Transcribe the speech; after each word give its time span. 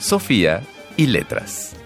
Sofía 0.00 0.62
y 0.96 1.08
letras. 1.08 1.76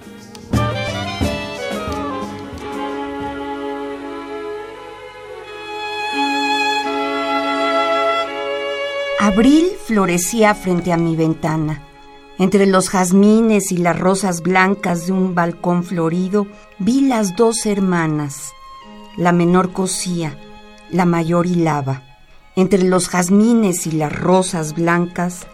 Abril 9.19 9.66
florecía 9.84 10.55
frente 10.55 10.92
a 10.92 10.96
mi 10.96 11.16
ventana. 11.16 11.82
Entre 12.38 12.66
los 12.66 12.88
jazmines 12.88 13.72
y 13.72 13.78
las 13.78 13.98
rosas 13.98 14.42
blancas 14.42 15.06
de 15.06 15.12
un 15.12 15.34
balcón 15.34 15.83
florido 15.83 16.46
vi 16.78 17.00
las 17.00 17.34
dos 17.34 17.66
hermanas. 17.66 18.52
La 19.16 19.33
menor 19.33 19.72
cosía, 19.72 20.38
la 20.88 21.05
mayor 21.05 21.46
hilaba. 21.46 22.02
Entre 22.55 22.84
los 22.84 23.08
jazmines 23.08 23.88
y 23.88 23.91
las 23.91 24.12
rosas 24.12 24.74
blancas, 24.74 25.48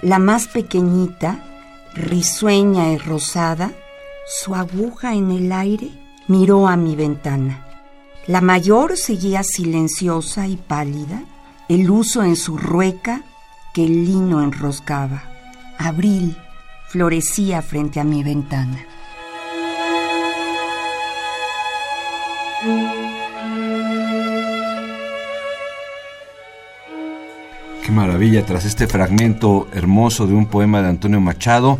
la 0.00 0.18
más 0.18 0.48
pequeñita, 0.48 1.44
risueña 1.98 2.92
y 2.92 2.98
rosada, 2.98 3.72
su 4.26 4.54
aguja 4.54 5.14
en 5.14 5.30
el 5.30 5.52
aire, 5.52 5.90
miró 6.26 6.68
a 6.68 6.76
mi 6.76 6.96
ventana. 6.96 7.66
La 8.26 8.40
mayor 8.40 8.96
seguía 8.96 9.42
silenciosa 9.42 10.46
y 10.46 10.56
pálida, 10.56 11.22
el 11.68 11.90
uso 11.90 12.22
en 12.22 12.36
su 12.36 12.56
rueca 12.56 13.22
que 13.74 13.84
el 13.84 14.04
lino 14.04 14.42
enroscaba. 14.42 15.24
Abril 15.78 16.36
florecía 16.88 17.62
frente 17.62 18.00
a 18.00 18.04
mi 18.04 18.22
ventana. 18.22 18.86
Qué 27.88 27.94
maravilla, 27.94 28.44
tras 28.44 28.66
este 28.66 28.86
fragmento 28.86 29.66
hermoso 29.72 30.26
de 30.26 30.34
un 30.34 30.44
poema 30.44 30.82
de 30.82 30.88
Antonio 30.90 31.22
Machado, 31.22 31.78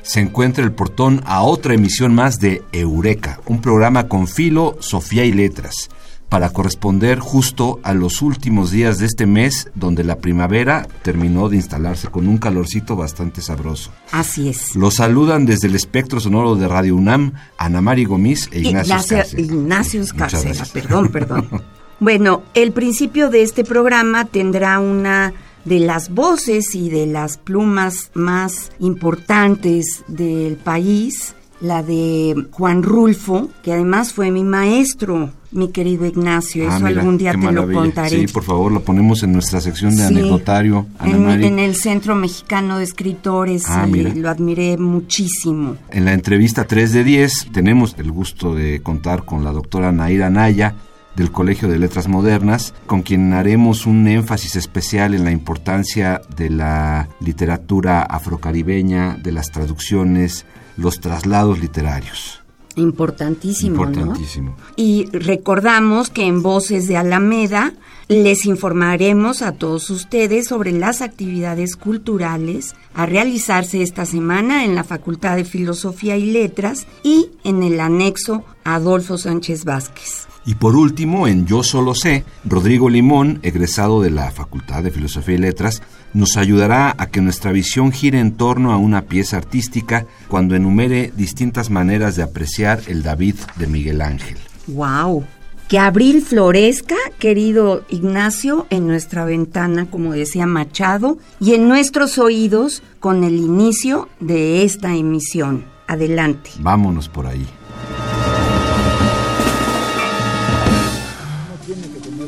se 0.00 0.20
encuentra 0.20 0.64
el 0.64 0.72
portón 0.72 1.20
a 1.26 1.42
otra 1.42 1.74
emisión 1.74 2.14
más 2.14 2.40
de 2.40 2.62
Eureka, 2.72 3.40
un 3.44 3.60
programa 3.60 4.08
con 4.08 4.26
filo, 4.26 4.78
Sofía 4.80 5.26
y 5.26 5.32
letras 5.32 5.90
para 6.30 6.48
corresponder 6.48 7.18
justo 7.18 7.78
a 7.82 7.92
los 7.92 8.22
últimos 8.22 8.70
días 8.70 8.96
de 8.96 9.04
este 9.04 9.26
mes 9.26 9.68
donde 9.74 10.02
la 10.02 10.16
primavera 10.16 10.88
terminó 11.02 11.50
de 11.50 11.56
instalarse 11.56 12.08
con 12.08 12.26
un 12.26 12.38
calorcito 12.38 12.96
bastante 12.96 13.42
sabroso. 13.42 13.90
Así 14.12 14.48
es. 14.48 14.74
Los 14.74 14.94
saludan 14.94 15.44
desde 15.44 15.68
el 15.68 15.74
espectro 15.74 16.20
sonoro 16.20 16.54
de 16.54 16.68
Radio 16.68 16.96
UNAM 16.96 17.34
Ana 17.58 17.82
Mari 17.82 18.06
Gomis 18.06 18.48
e 18.50 18.60
Ignacio 18.60 18.96
Escárcega. 18.96 19.42
Ignacio 19.42 20.00
Escárcega, 20.00 20.64
perdón, 20.72 21.08
perdón. 21.08 21.48
bueno, 22.00 22.44
el 22.54 22.72
principio 22.72 23.28
de 23.28 23.42
este 23.42 23.62
programa 23.62 24.24
tendrá 24.24 24.78
una 24.78 25.34
de 25.64 25.80
las 25.80 26.10
voces 26.14 26.74
y 26.74 26.90
de 26.90 27.06
las 27.06 27.38
plumas 27.38 28.10
más 28.14 28.70
importantes 28.78 30.04
del 30.08 30.56
país, 30.56 31.34
la 31.60 31.82
de 31.82 32.46
Juan 32.52 32.82
Rulfo, 32.82 33.50
que 33.62 33.72
además 33.72 34.12
fue 34.12 34.30
mi 34.30 34.44
maestro 34.44 35.32
mi 35.52 35.68
querido 35.70 36.06
Ignacio. 36.06 36.68
Ah, 36.70 36.76
Eso 36.76 36.86
algún 36.86 37.18
día 37.18 37.32
te 37.32 37.52
lo 37.52 37.70
contaré. 37.70 38.10
Sí, 38.10 38.26
por 38.32 38.44
favor, 38.44 38.70
lo 38.70 38.82
ponemos 38.82 39.22
en 39.22 39.32
nuestra 39.32 39.60
sección 39.60 39.96
de 39.96 40.04
anecdotario. 40.04 40.86
en, 41.02 41.58
el 41.58 41.74
Centro 41.74 42.14
Mexicano 42.14 42.78
de 42.78 42.84
Escritores. 42.84 43.64
Ah, 43.66 43.86
lo 43.86 44.28
admiré 44.28 44.76
muchísimo. 44.76 45.76
En 45.90 46.04
la 46.04 46.12
entrevista 46.12 46.66
3 46.66 46.92
de 46.92 47.04
10 47.04 47.48
tenemos 47.52 47.94
el 47.98 48.12
gusto 48.12 48.54
de 48.54 48.80
contar 48.82 49.24
con 49.24 49.44
la 49.44 49.52
doctora 49.52 49.92
Naira 49.92 50.30
Naya 50.30 50.74
del 51.20 51.30
Colegio 51.30 51.68
de 51.68 51.78
Letras 51.78 52.08
Modernas, 52.08 52.72
con 52.86 53.02
quien 53.02 53.34
haremos 53.34 53.84
un 53.84 54.08
énfasis 54.08 54.56
especial 54.56 55.14
en 55.14 55.24
la 55.24 55.30
importancia 55.30 56.22
de 56.34 56.48
la 56.48 57.10
literatura 57.20 58.02
afrocaribeña, 58.02 59.18
de 59.22 59.30
las 59.30 59.50
traducciones, 59.50 60.46
los 60.78 60.98
traslados 61.00 61.60
literarios. 61.60 62.40
Importantísimo, 62.76 63.84
Importantísimo. 63.84 64.56
Y 64.76 65.10
recordamos 65.12 66.08
que 66.08 66.26
en 66.26 66.42
Voces 66.42 66.88
de 66.88 66.96
Alameda 66.96 67.74
les 68.08 68.46
informaremos 68.46 69.42
a 69.42 69.52
todos 69.52 69.90
ustedes 69.90 70.48
sobre 70.48 70.72
las 70.72 71.02
actividades 71.02 71.76
culturales 71.76 72.74
a 72.94 73.06
realizarse 73.06 73.82
esta 73.82 74.04
semana 74.04 74.64
en 74.64 74.74
la 74.74 74.84
Facultad 74.84 75.36
de 75.36 75.44
Filosofía 75.44 76.16
y 76.16 76.30
Letras 76.30 76.86
y 77.02 77.30
en 77.44 77.62
el 77.62 77.80
anexo 77.80 78.44
Adolfo 78.64 79.18
Sánchez 79.18 79.64
Vázquez. 79.64 80.26
Y 80.46 80.54
por 80.54 80.74
último, 80.74 81.28
en 81.28 81.46
Yo 81.46 81.62
Solo 81.62 81.94
Sé, 81.94 82.24
Rodrigo 82.44 82.88
Limón, 82.88 83.40
egresado 83.42 84.00
de 84.00 84.10
la 84.10 84.30
Facultad 84.30 84.82
de 84.82 84.90
Filosofía 84.90 85.34
y 85.34 85.38
Letras, 85.38 85.82
nos 86.14 86.36
ayudará 86.36 86.94
a 86.96 87.06
que 87.08 87.20
nuestra 87.20 87.52
visión 87.52 87.92
gire 87.92 88.18
en 88.18 88.32
torno 88.32 88.72
a 88.72 88.78
una 88.78 89.02
pieza 89.02 89.36
artística 89.36 90.06
cuando 90.28 90.56
enumere 90.56 91.12
distintas 91.14 91.70
maneras 91.70 92.16
de 92.16 92.22
apreciar 92.22 92.80
el 92.86 93.02
David 93.02 93.36
de 93.56 93.66
Miguel 93.66 94.00
Ángel. 94.00 94.38
¡Wow! 94.66 95.24
Que 95.70 95.78
abril 95.78 96.20
florezca, 96.20 96.96
querido 97.20 97.84
Ignacio, 97.90 98.66
en 98.70 98.88
nuestra 98.88 99.24
ventana, 99.24 99.88
como 99.88 100.12
decía 100.12 100.44
Machado, 100.44 101.18
y 101.38 101.54
en 101.54 101.68
nuestros 101.68 102.18
oídos 102.18 102.82
con 102.98 103.22
el 103.22 103.36
inicio 103.36 104.08
de 104.18 104.64
esta 104.64 104.96
emisión. 104.96 105.64
Adelante. 105.86 106.50
Vámonos 106.58 107.08
por 107.08 107.28
ahí. 107.28 107.46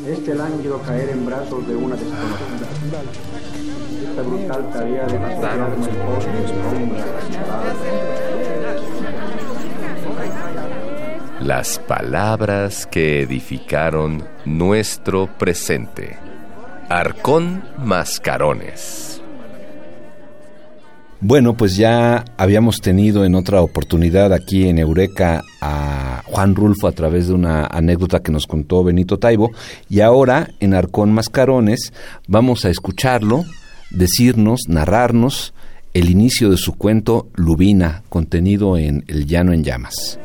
este 0.07 0.35
lánguido 0.35 0.81
caer 0.81 1.09
en 1.09 1.25
brazos 1.25 1.67
de 1.67 1.75
una 1.75 1.97
desconocida. 1.97 3.01
Esta 4.09 4.21
brutal 4.21 4.69
tarea 4.71 5.05
de 5.05 5.19
matar 5.19 5.59
Las 11.43 11.77
palabras 11.77 12.87
que 12.87 13.21
edificaron 13.21 14.23
nuestro 14.45 15.27
presente. 15.37 16.17
Arcón 16.87 17.65
Mascarones. 17.83 19.21
Bueno, 21.19 21.57
pues 21.57 21.75
ya 21.75 22.23
habíamos 22.37 22.79
tenido 22.79 23.25
en 23.25 23.35
otra 23.35 23.61
oportunidad 23.61 24.31
aquí 24.31 24.69
en 24.69 24.79
Eureka 24.79 25.43
a 25.59 26.23
Juan 26.27 26.55
Rulfo 26.55 26.87
a 26.87 26.93
través 26.93 27.27
de 27.27 27.33
una 27.33 27.65
anécdota 27.65 28.21
que 28.21 28.31
nos 28.31 28.47
contó 28.47 28.81
Benito 28.85 29.19
Taibo 29.19 29.51
y 29.89 29.99
ahora 29.99 30.47
en 30.61 30.73
Arcón 30.73 31.11
Mascarones 31.11 31.91
vamos 32.25 32.63
a 32.63 32.69
escucharlo, 32.69 33.43
decirnos, 33.91 34.61
narrarnos 34.69 35.53
el 35.93 36.09
inicio 36.09 36.49
de 36.49 36.57
su 36.57 36.77
cuento 36.77 37.27
Lubina, 37.35 38.03
contenido 38.07 38.77
en 38.77 39.03
El 39.09 39.27
Llano 39.27 39.51
en 39.51 39.65
Llamas. 39.65 40.19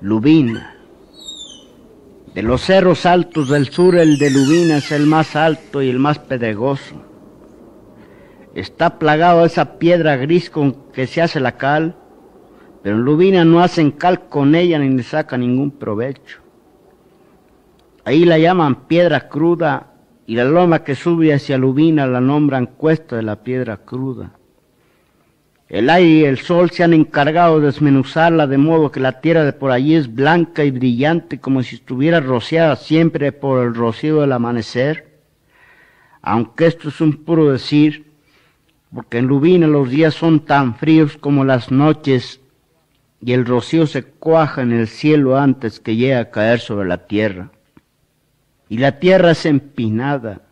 Lubina 0.00 0.76
de 2.32 2.42
los 2.44 2.60
cerros 2.60 3.04
altos 3.04 3.48
del 3.48 3.68
sur, 3.68 3.96
el 3.96 4.16
de 4.16 4.30
Lubina 4.30 4.76
es 4.76 4.92
el 4.92 5.06
más 5.06 5.34
alto 5.34 5.82
y 5.82 5.88
el 5.88 5.98
más 5.98 6.20
pedregoso. 6.20 7.02
Está 8.54 9.00
plagado 9.00 9.44
esa 9.44 9.78
piedra 9.80 10.14
gris 10.16 10.50
con 10.50 10.92
que 10.92 11.08
se 11.08 11.20
hace 11.20 11.40
la 11.40 11.56
cal, 11.56 11.96
pero 12.80 12.94
en 12.94 13.02
Lubina 13.02 13.44
no 13.44 13.58
hacen 13.60 13.90
cal 13.90 14.28
con 14.28 14.54
ella 14.54 14.78
ni 14.78 14.88
le 14.88 15.02
saca 15.02 15.36
ningún 15.36 15.72
provecho. 15.72 16.38
Ahí 18.04 18.24
la 18.24 18.38
llaman 18.38 18.86
piedra 18.86 19.28
cruda 19.28 19.94
y 20.26 20.36
la 20.36 20.44
loma 20.44 20.84
que 20.84 20.94
sube 20.94 21.34
hacia 21.34 21.58
Lubina 21.58 22.06
la 22.06 22.20
nombran 22.20 22.66
cuesta 22.66 23.16
de 23.16 23.22
la 23.22 23.42
piedra 23.42 23.78
cruda. 23.78 24.37
El 25.68 25.90
aire 25.90 26.08
y 26.08 26.24
el 26.24 26.38
sol 26.38 26.70
se 26.70 26.82
han 26.82 26.94
encargado 26.94 27.60
de 27.60 27.66
desmenuzarla 27.66 28.46
de 28.46 28.56
modo 28.56 28.90
que 28.90 29.00
la 29.00 29.20
tierra 29.20 29.44
de 29.44 29.52
por 29.52 29.70
allí 29.70 29.94
es 29.94 30.14
blanca 30.14 30.64
y 30.64 30.70
brillante 30.70 31.40
como 31.40 31.62
si 31.62 31.76
estuviera 31.76 32.20
rociada 32.20 32.74
siempre 32.76 33.32
por 33.32 33.62
el 33.62 33.74
rocío 33.74 34.22
del 34.22 34.32
amanecer. 34.32 35.18
Aunque 36.22 36.66
esto 36.66 36.88
es 36.88 37.02
un 37.02 37.24
puro 37.24 37.52
decir, 37.52 38.12
porque 38.94 39.18
en 39.18 39.26
Lubina 39.26 39.66
los 39.66 39.90
días 39.90 40.14
son 40.14 40.46
tan 40.46 40.74
fríos 40.74 41.18
como 41.18 41.44
las 41.44 41.70
noches 41.70 42.40
y 43.20 43.32
el 43.32 43.44
rocío 43.44 43.86
se 43.86 44.04
cuaja 44.04 44.62
en 44.62 44.72
el 44.72 44.88
cielo 44.88 45.36
antes 45.36 45.80
que 45.80 45.96
llegue 45.96 46.16
a 46.16 46.30
caer 46.30 46.60
sobre 46.60 46.88
la 46.88 47.06
tierra. 47.06 47.50
y 48.70 48.78
la 48.78 48.98
tierra 48.98 49.30
es 49.30 49.46
empinada. 49.46 50.47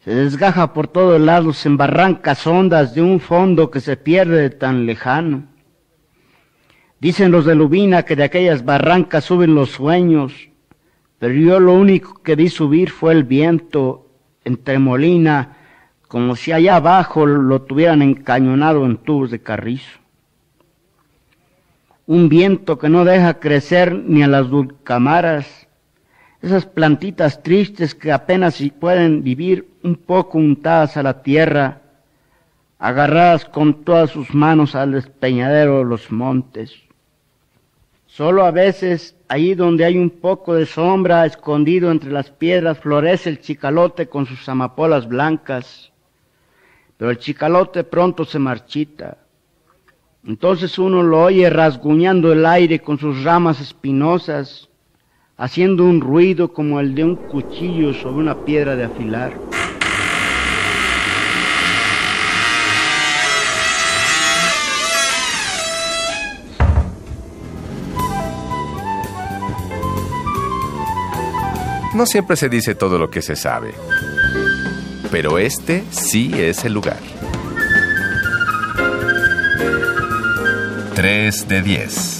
Se 0.00 0.14
desgaja 0.14 0.72
por 0.72 0.88
todos 0.88 1.20
lados 1.20 1.66
en 1.66 1.76
barrancas 1.76 2.46
hondas 2.46 2.94
de 2.94 3.02
un 3.02 3.20
fondo 3.20 3.70
que 3.70 3.80
se 3.80 3.98
pierde 3.98 4.40
de 4.40 4.50
tan 4.50 4.86
lejano. 4.86 5.44
Dicen 7.00 7.30
los 7.30 7.44
de 7.44 7.54
Lubina 7.54 8.02
que 8.04 8.16
de 8.16 8.24
aquellas 8.24 8.64
barrancas 8.64 9.24
suben 9.24 9.54
los 9.54 9.70
sueños, 9.70 10.32
pero 11.18 11.34
yo 11.34 11.60
lo 11.60 11.74
único 11.74 12.22
que 12.22 12.34
vi 12.34 12.48
subir 12.48 12.90
fue 12.90 13.12
el 13.12 13.24
viento 13.24 14.06
entre 14.44 14.78
molina, 14.78 15.58
como 16.08 16.34
si 16.34 16.52
allá 16.52 16.76
abajo 16.76 17.26
lo 17.26 17.62
tuvieran 17.62 18.00
encañonado 18.00 18.86
en 18.86 18.96
tubos 18.96 19.30
de 19.30 19.42
carrizo. 19.42 20.00
Un 22.06 22.30
viento 22.30 22.78
que 22.78 22.88
no 22.88 23.04
deja 23.04 23.34
crecer 23.34 23.94
ni 23.94 24.22
a 24.22 24.28
las 24.28 24.48
dulcamaras, 24.48 25.68
esas 26.42 26.64
plantitas 26.64 27.42
tristes 27.42 27.94
que 27.94 28.12
apenas 28.12 28.54
si 28.54 28.70
pueden 28.70 29.22
vivir 29.22 29.68
un 29.82 29.96
poco 29.96 30.38
untadas 30.38 30.96
a 30.96 31.02
la 31.02 31.22
tierra, 31.22 31.82
agarradas 32.78 33.44
con 33.44 33.84
todas 33.84 34.10
sus 34.10 34.34
manos 34.34 34.74
al 34.74 34.92
despeñadero 34.92 35.78
de 35.78 35.84
los 35.84 36.10
montes. 36.10 36.74
Solo 38.06 38.44
a 38.44 38.50
veces, 38.50 39.14
ahí 39.28 39.54
donde 39.54 39.84
hay 39.84 39.98
un 39.98 40.10
poco 40.10 40.54
de 40.54 40.66
sombra 40.66 41.26
escondido 41.26 41.90
entre 41.90 42.10
las 42.10 42.30
piedras, 42.30 42.78
florece 42.78 43.28
el 43.28 43.40
chicalote 43.40 44.08
con 44.08 44.26
sus 44.26 44.48
amapolas 44.48 45.06
blancas, 45.06 45.92
pero 46.96 47.10
el 47.10 47.18
chicalote 47.18 47.84
pronto 47.84 48.24
se 48.24 48.38
marchita. 48.38 49.18
Entonces 50.26 50.78
uno 50.78 51.02
lo 51.02 51.22
oye 51.22 51.48
rasguñando 51.50 52.32
el 52.32 52.44
aire 52.46 52.80
con 52.80 52.98
sus 52.98 53.22
ramas 53.24 53.60
espinosas, 53.60 54.69
haciendo 55.40 55.84
un 55.86 56.02
ruido 56.02 56.52
como 56.52 56.80
el 56.80 56.94
de 56.94 57.02
un 57.02 57.16
cuchillo 57.16 57.94
sobre 57.94 58.16
una 58.16 58.44
piedra 58.44 58.76
de 58.76 58.84
afilar. 58.84 59.32
No 71.94 72.04
siempre 72.04 72.36
se 72.36 72.50
dice 72.50 72.74
todo 72.74 72.98
lo 72.98 73.10
que 73.10 73.22
se 73.22 73.34
sabe, 73.34 73.74
pero 75.10 75.38
este 75.38 75.84
sí 75.90 76.30
es 76.34 76.66
el 76.66 76.74
lugar. 76.74 77.00
3 80.94 81.48
de 81.48 81.62
10. 81.62 82.19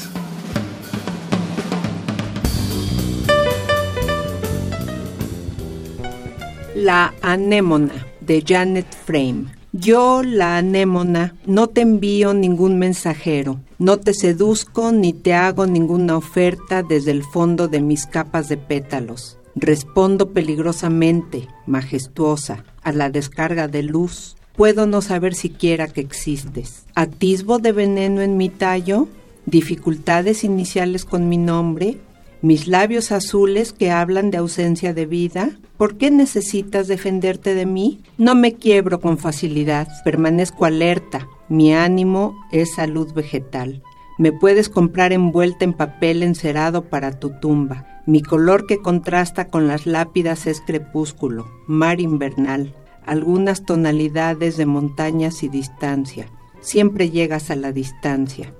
La 6.83 7.13
anémona 7.21 8.07
de 8.23 8.43
Janet 8.43 8.87
Frame. 9.05 9.49
Yo, 9.73 10.23
la 10.23 10.57
anémona, 10.57 11.35
no 11.45 11.67
te 11.67 11.83
envío 11.83 12.33
ningún 12.33 12.79
mensajero, 12.79 13.61
no 13.79 13.99
te 13.99 14.15
seduzco 14.15 14.91
ni 14.91 15.13
te 15.13 15.35
hago 15.35 15.67
ninguna 15.67 16.17
oferta 16.17 16.83
desde 16.83 17.11
el 17.11 17.23
fondo 17.23 17.69
de 17.69 17.83
mis 17.83 18.07
capas 18.07 18.49
de 18.49 18.57
pétalos. 18.57 19.37
Respondo 19.55 20.31
peligrosamente, 20.31 21.49
majestuosa, 21.67 22.65
a 22.83 22.93
la 22.93 23.11
descarga 23.11 23.69
de 23.69 23.83
luz. 23.83 24.39
Puedo 24.57 24.87
no 24.87 25.03
saber 25.03 25.35
siquiera 25.35 25.87
que 25.87 26.01
existes. 26.01 26.87
Atisbo 26.95 27.59
de 27.59 27.73
veneno 27.73 28.23
en 28.23 28.39
mi 28.39 28.49
tallo, 28.49 29.07
dificultades 29.45 30.45
iniciales 30.45 31.05
con 31.05 31.29
mi 31.29 31.37
nombre, 31.37 31.99
mis 32.43 32.69
labios 32.69 33.13
azules 33.13 33.73
que 33.73 33.91
hablan 33.91 34.31
de 34.31 34.39
ausencia 34.39 34.95
de 34.95 35.07
vida. 35.07 35.51
¿Por 35.77 35.97
qué 35.97 36.11
necesitas 36.11 36.89
defenderte 36.89 37.55
de 37.55 37.67
mí? 37.67 38.01
No 38.19 38.35
me 38.35 38.55
quiebro 38.55 39.01
con 39.01 39.19
facilidad, 39.19 39.89
permanezco 40.05 40.65
alerta. 40.65 41.29
Mi 41.49 41.75
ánimo 41.75 42.37
es 42.53 42.75
salud 42.75 43.13
vegetal. 43.13 43.83
Me 44.19 44.33
puedes 44.33 44.69
comprar 44.69 45.13
envuelta 45.13 45.65
en 45.65 45.73
papel 45.73 46.23
encerado 46.23 46.85
para 46.85 47.19
tu 47.19 47.31
tumba. 47.41 47.87
Mi 48.07 48.23
color 48.23 48.67
que 48.67 48.79
contrasta 48.79 49.49
con 49.49 49.69
las 49.69 49.87
lápidas 49.87 50.47
es 50.47 50.61
crepúsculo, 50.61 51.47
mar 51.67 52.01
invernal, 52.01 52.75
algunas 53.07 53.65
tonalidades 53.65 54.57
de 54.57 54.67
montañas 54.67 55.43
y 55.43 55.49
distancia. 55.49 56.27
Siempre 56.61 57.11
llegas 57.11 57.51
a 57.51 57.57
la 57.57 57.73
distancia. 57.73 58.53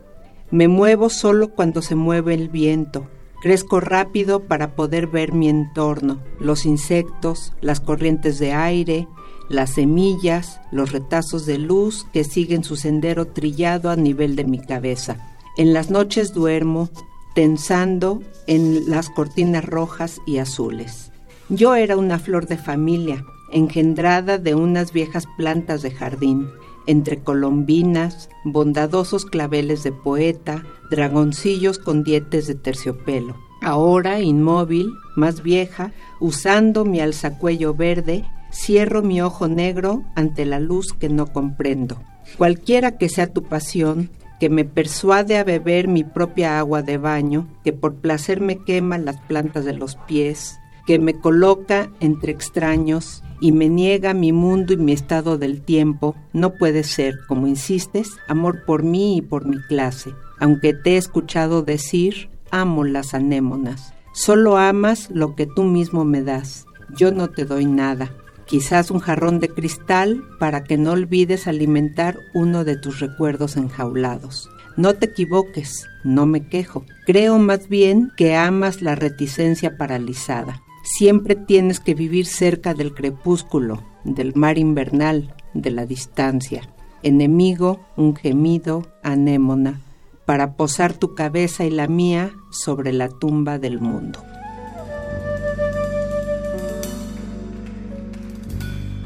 Me 0.51 0.69
muevo 0.69 1.11
solo 1.11 1.49
cuando 1.49 1.83
se 1.83 1.95
mueve 1.95 2.35
el 2.35 2.49
viento. 2.49 3.09
Crezco 3.41 3.81
rápido 3.81 4.41
para 4.41 4.77
poder 4.77 5.07
ver 5.07 5.33
mi 5.33 5.49
entorno, 5.49 6.21
los 6.39 6.67
insectos, 6.67 7.55
las 7.63 7.81
corrientes 7.81 8.39
de 8.39 8.53
aire, 8.53 9.09
las 9.49 9.71
semillas, 9.71 10.61
los 10.71 10.93
retazos 10.93 11.47
de 11.47 11.57
luz 11.57 12.07
que 12.13 12.23
siguen 12.23 12.65
su 12.65 12.77
sendero 12.77 13.27
trillado 13.27 13.91
a 13.91 13.97
nivel 13.97 14.37
de 14.37 14.45
mi 14.45 14.61
cabeza. 14.61 15.17
En 15.57 15.73
las 15.73 15.91
noches 15.91 16.35
duermo, 16.35 16.91
tensando 17.35 18.23
en 18.47 18.91
las 18.91 19.09
cortinas 19.09 19.65
rojas 19.65 20.21
y 20.27 20.37
azules. 20.39 21.11
Yo 21.49 21.75
era 21.75 21.97
una 21.97 22.19
flor 22.19 22.47
de 22.47 22.59
familia, 22.59 23.25
engendrada 23.53 24.37
de 24.37 24.55
unas 24.55 24.93
viejas 24.93 25.25
plantas 25.39 25.81
de 25.81 25.91
jardín, 25.91 26.49
entre 26.87 27.23
colombinas, 27.23 28.29
bondadosos 28.45 29.25
claveles 29.25 29.83
de 29.83 29.93
poeta, 29.93 30.65
dragoncillos 30.91 31.79
con 31.79 32.05
dientes 32.05 32.47
de 32.47 32.55
terciopelo. 32.55 33.37
Ahora, 33.63 34.21
inmóvil, 34.21 34.91
más 35.17 35.43
vieja, 35.43 35.93
usando 36.19 36.85
mi 36.85 37.01
alzacuello 37.01 37.75
verde, 37.75 38.25
cierro 38.53 39.03
mi 39.03 39.21
ojo 39.21 39.49
negro 39.49 40.03
ante 40.15 40.45
la 40.47 40.59
luz 40.61 40.93
que 40.93 41.09
no 41.09 41.27
comprendo. 41.27 42.01
Cualquiera 42.39 42.97
que 42.97 43.09
sea 43.09 43.33
tu 43.33 43.43
pasión, 43.43 44.11
que 44.39 44.49
me 44.49 44.65
persuade 44.65 45.37
a 45.37 45.45
beber 45.45 45.89
mi 45.89 46.03
propia 46.03 46.59
agua 46.59 46.83
de 46.83 46.97
baño, 46.97 47.47
que 47.63 47.75
por 47.75 47.97
placer 47.97 48.41
me 48.41 48.57
quema 48.65 48.97
las 48.97 49.21
plantas 49.21 49.67
de 49.67 49.75
los 49.75 49.97
pies, 49.97 50.59
que 50.87 50.99
me 50.99 51.19
coloca 51.19 51.91
entre 52.01 52.33
extraños 52.33 53.23
y 53.41 53.53
me 53.53 53.69
niega 53.69 54.15
mi 54.15 54.33
mundo 54.33 54.73
y 54.73 54.77
mi 54.77 54.93
estado 54.93 55.39
del 55.39 55.63
tiempo, 55.63 56.15
no 56.33 56.55
puede 56.55 56.85
ser, 56.85 57.21
como 57.27 57.47
insistes, 57.47 58.11
amor 58.29 58.65
por 58.65 58.83
mí 58.83 59.17
y 59.17 59.23
por 59.23 59.47
mi 59.47 59.59
clase. 59.63 60.15
Aunque 60.39 60.75
te 60.75 60.93
he 60.93 60.97
escuchado 60.97 61.63
decir, 61.63 62.29
amo 62.51 62.85
las 62.85 63.15
anémonas. 63.15 63.95
Solo 64.13 64.57
amas 64.57 65.11
lo 65.11 65.35
que 65.37 65.47
tú 65.47 65.65
mismo 65.65 66.05
me 66.05 66.23
das. 66.23 66.67
Yo 66.97 67.13
no 67.13 67.29
te 67.29 67.45
doy 67.45 67.67
nada 67.67 68.11
quizás 68.51 68.91
un 68.91 68.99
jarrón 68.99 69.39
de 69.39 69.49
cristal 69.49 70.25
para 70.41 70.65
que 70.65 70.77
no 70.77 70.91
olvides 70.91 71.47
alimentar 71.47 72.19
uno 72.35 72.65
de 72.65 72.77
tus 72.77 72.99
recuerdos 72.99 73.57
enjaulados. 73.57 74.51
No 74.77 74.95
te 74.95 75.07
equivoques, 75.07 75.89
no 76.03 76.27
me 76.27 76.49
quejo. 76.49 76.85
Creo 77.07 77.39
más 77.39 77.69
bien 77.69 78.11
que 78.17 78.35
amas 78.35 78.83
la 78.83 78.97
reticencia 78.97 79.79
paralizada. 79.79 80.63
Siempre 80.97 81.37
tienes 81.37 81.79
que 81.79 81.95
vivir 81.95 82.27
cerca 82.27 82.75
del 82.75 82.93
crepúsculo, 82.93 83.81
del 84.03 84.35
mar 84.35 84.59
invernal, 84.59 85.33
de 85.55 85.71
la 85.71 85.87
distancia. 85.87 86.69
Enemigo, 87.05 87.81
un 87.97 88.17
gemido, 88.17 88.91
anémona, 89.05 89.81
para 90.27 90.55
posar 90.55 90.93
tu 90.93 91.15
cabeza 91.15 91.65
y 91.65 91.71
la 91.71 91.87
mía 91.87 92.33
sobre 92.51 92.93
la 92.93 93.09
tumba 93.09 93.61
del 93.61 93.81
mundo. 93.81 94.21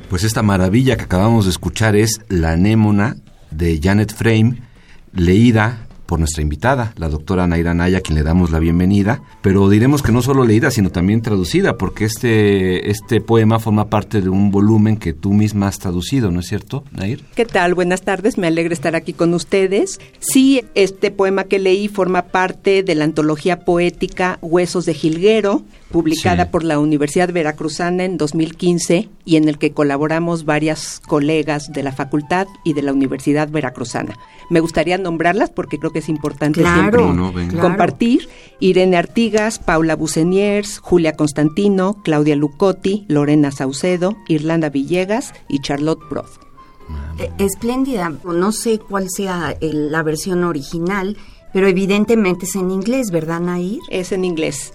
Pues 0.09 0.25
esta 0.25 0.43
maravilla 0.43 0.97
que 0.97 1.05
acabamos 1.05 1.45
de 1.45 1.51
escuchar 1.51 1.97
es 1.97 2.23
La 2.29 2.53
anémona 2.53 3.17
de 3.51 3.79
Janet 3.81 4.15
Frame, 4.15 4.63
leída 5.13 5.84
por 6.07 6.19
nuestra 6.19 6.43
invitada, 6.43 6.93
la 6.97 7.09
doctora 7.09 7.47
Naira 7.47 7.75
Naya, 7.75 7.99
a 7.99 8.01
quien 8.01 8.17
le 8.17 8.23
damos 8.23 8.51
la 8.51 8.59
bienvenida, 8.59 9.23
pero 9.43 9.69
diremos 9.69 10.03
que 10.03 10.13
no 10.13 10.23
solo 10.23 10.45
leída, 10.45 10.71
sino 10.71 10.91
también 10.91 11.23
traducida, 11.23 11.77
porque 11.77 12.05
este, 12.05 12.91
este 12.91 13.21
poema 13.21 13.59
forma 13.59 13.89
parte 13.89 14.21
de 14.21 14.29
un 14.29 14.51
volumen 14.51 14.97
que 14.97 15.13
tú 15.13 15.33
misma 15.33 15.69
has 15.69 15.79
traducido, 15.79 16.31
¿no 16.31 16.41
es 16.41 16.47
cierto, 16.47 16.85
Nair? 16.93 17.25
¿Qué 17.35 17.45
tal? 17.45 17.75
Buenas 17.75 18.03
tardes, 18.03 18.39
me 18.39 18.47
alegra 18.47 18.75
estar 18.75 18.95
aquí 18.97 19.13
con 19.13 19.35
ustedes. 19.35 20.01
Sí, 20.21 20.65
este 20.75 21.11
poema 21.11 21.45
que 21.45 21.59
leí 21.59 21.89
forma 21.89 22.23
parte 22.23 22.83
de 22.83 22.95
la 22.95 23.05
antología 23.05 23.61
poética 23.61 24.39
Huesos 24.43 24.87
de 24.87 24.95
Jilguero, 24.95 25.63
publicada 25.95 26.51
por 26.51 26.65
la 26.65 26.81
Universidad 26.81 27.33
Veracruzana 27.33 28.05
en 28.05 28.19
2015 28.19 29.09
y 29.25 29.37
en 29.37 29.49
el 29.49 29.59
que 29.59 29.71
colaboramos 29.71 30.45
varias 30.45 31.01
colegas 31.07 31.73
de 31.73 31.85
la 31.85 31.93
facultad 31.93 32.49
y 32.65 32.73
de 32.73 32.83
la 32.83 32.93
Universidad 32.93 33.49
Veracruzana. 33.49 34.19
Me 34.51 34.59
gustaría 34.59 34.99
nombrarlas 34.99 35.51
porque 35.51 35.79
creo 35.79 35.93
que 35.93 36.01
es 36.01 36.09
importante 36.09 36.65
siempre 36.65 37.05
compartir. 37.61 38.29
Irene 38.59 38.97
Artigas, 38.97 39.61
Paula 39.61 39.95
Buceniers, 39.95 40.81
Julia 40.81 41.13
Constantino, 41.13 42.03
Claudia 42.03 42.35
Lucotti, 42.35 43.05
Lorena 43.07 43.53
Saucedo, 43.53 44.17
Irlanda 44.27 44.71
Villegas 44.71 45.33
y 45.49 45.61
Charlotte 45.61 46.01
Proth. 46.11 46.41
Eh, 47.21 47.31
espléndida, 47.39 48.13
no 48.25 48.51
sé 48.51 48.81
cuál 48.81 49.11
sea 49.11 49.57
la 49.61 50.03
versión 50.03 50.43
original, 50.43 51.17
pero 51.53 51.69
evidentemente 51.69 52.47
es 52.47 52.57
en 52.57 52.73
inglés, 52.73 53.13
¿verdad, 53.13 53.39
Nair? 53.39 53.79
Es 53.91 54.11
en 54.11 54.25
inglés. 54.25 54.73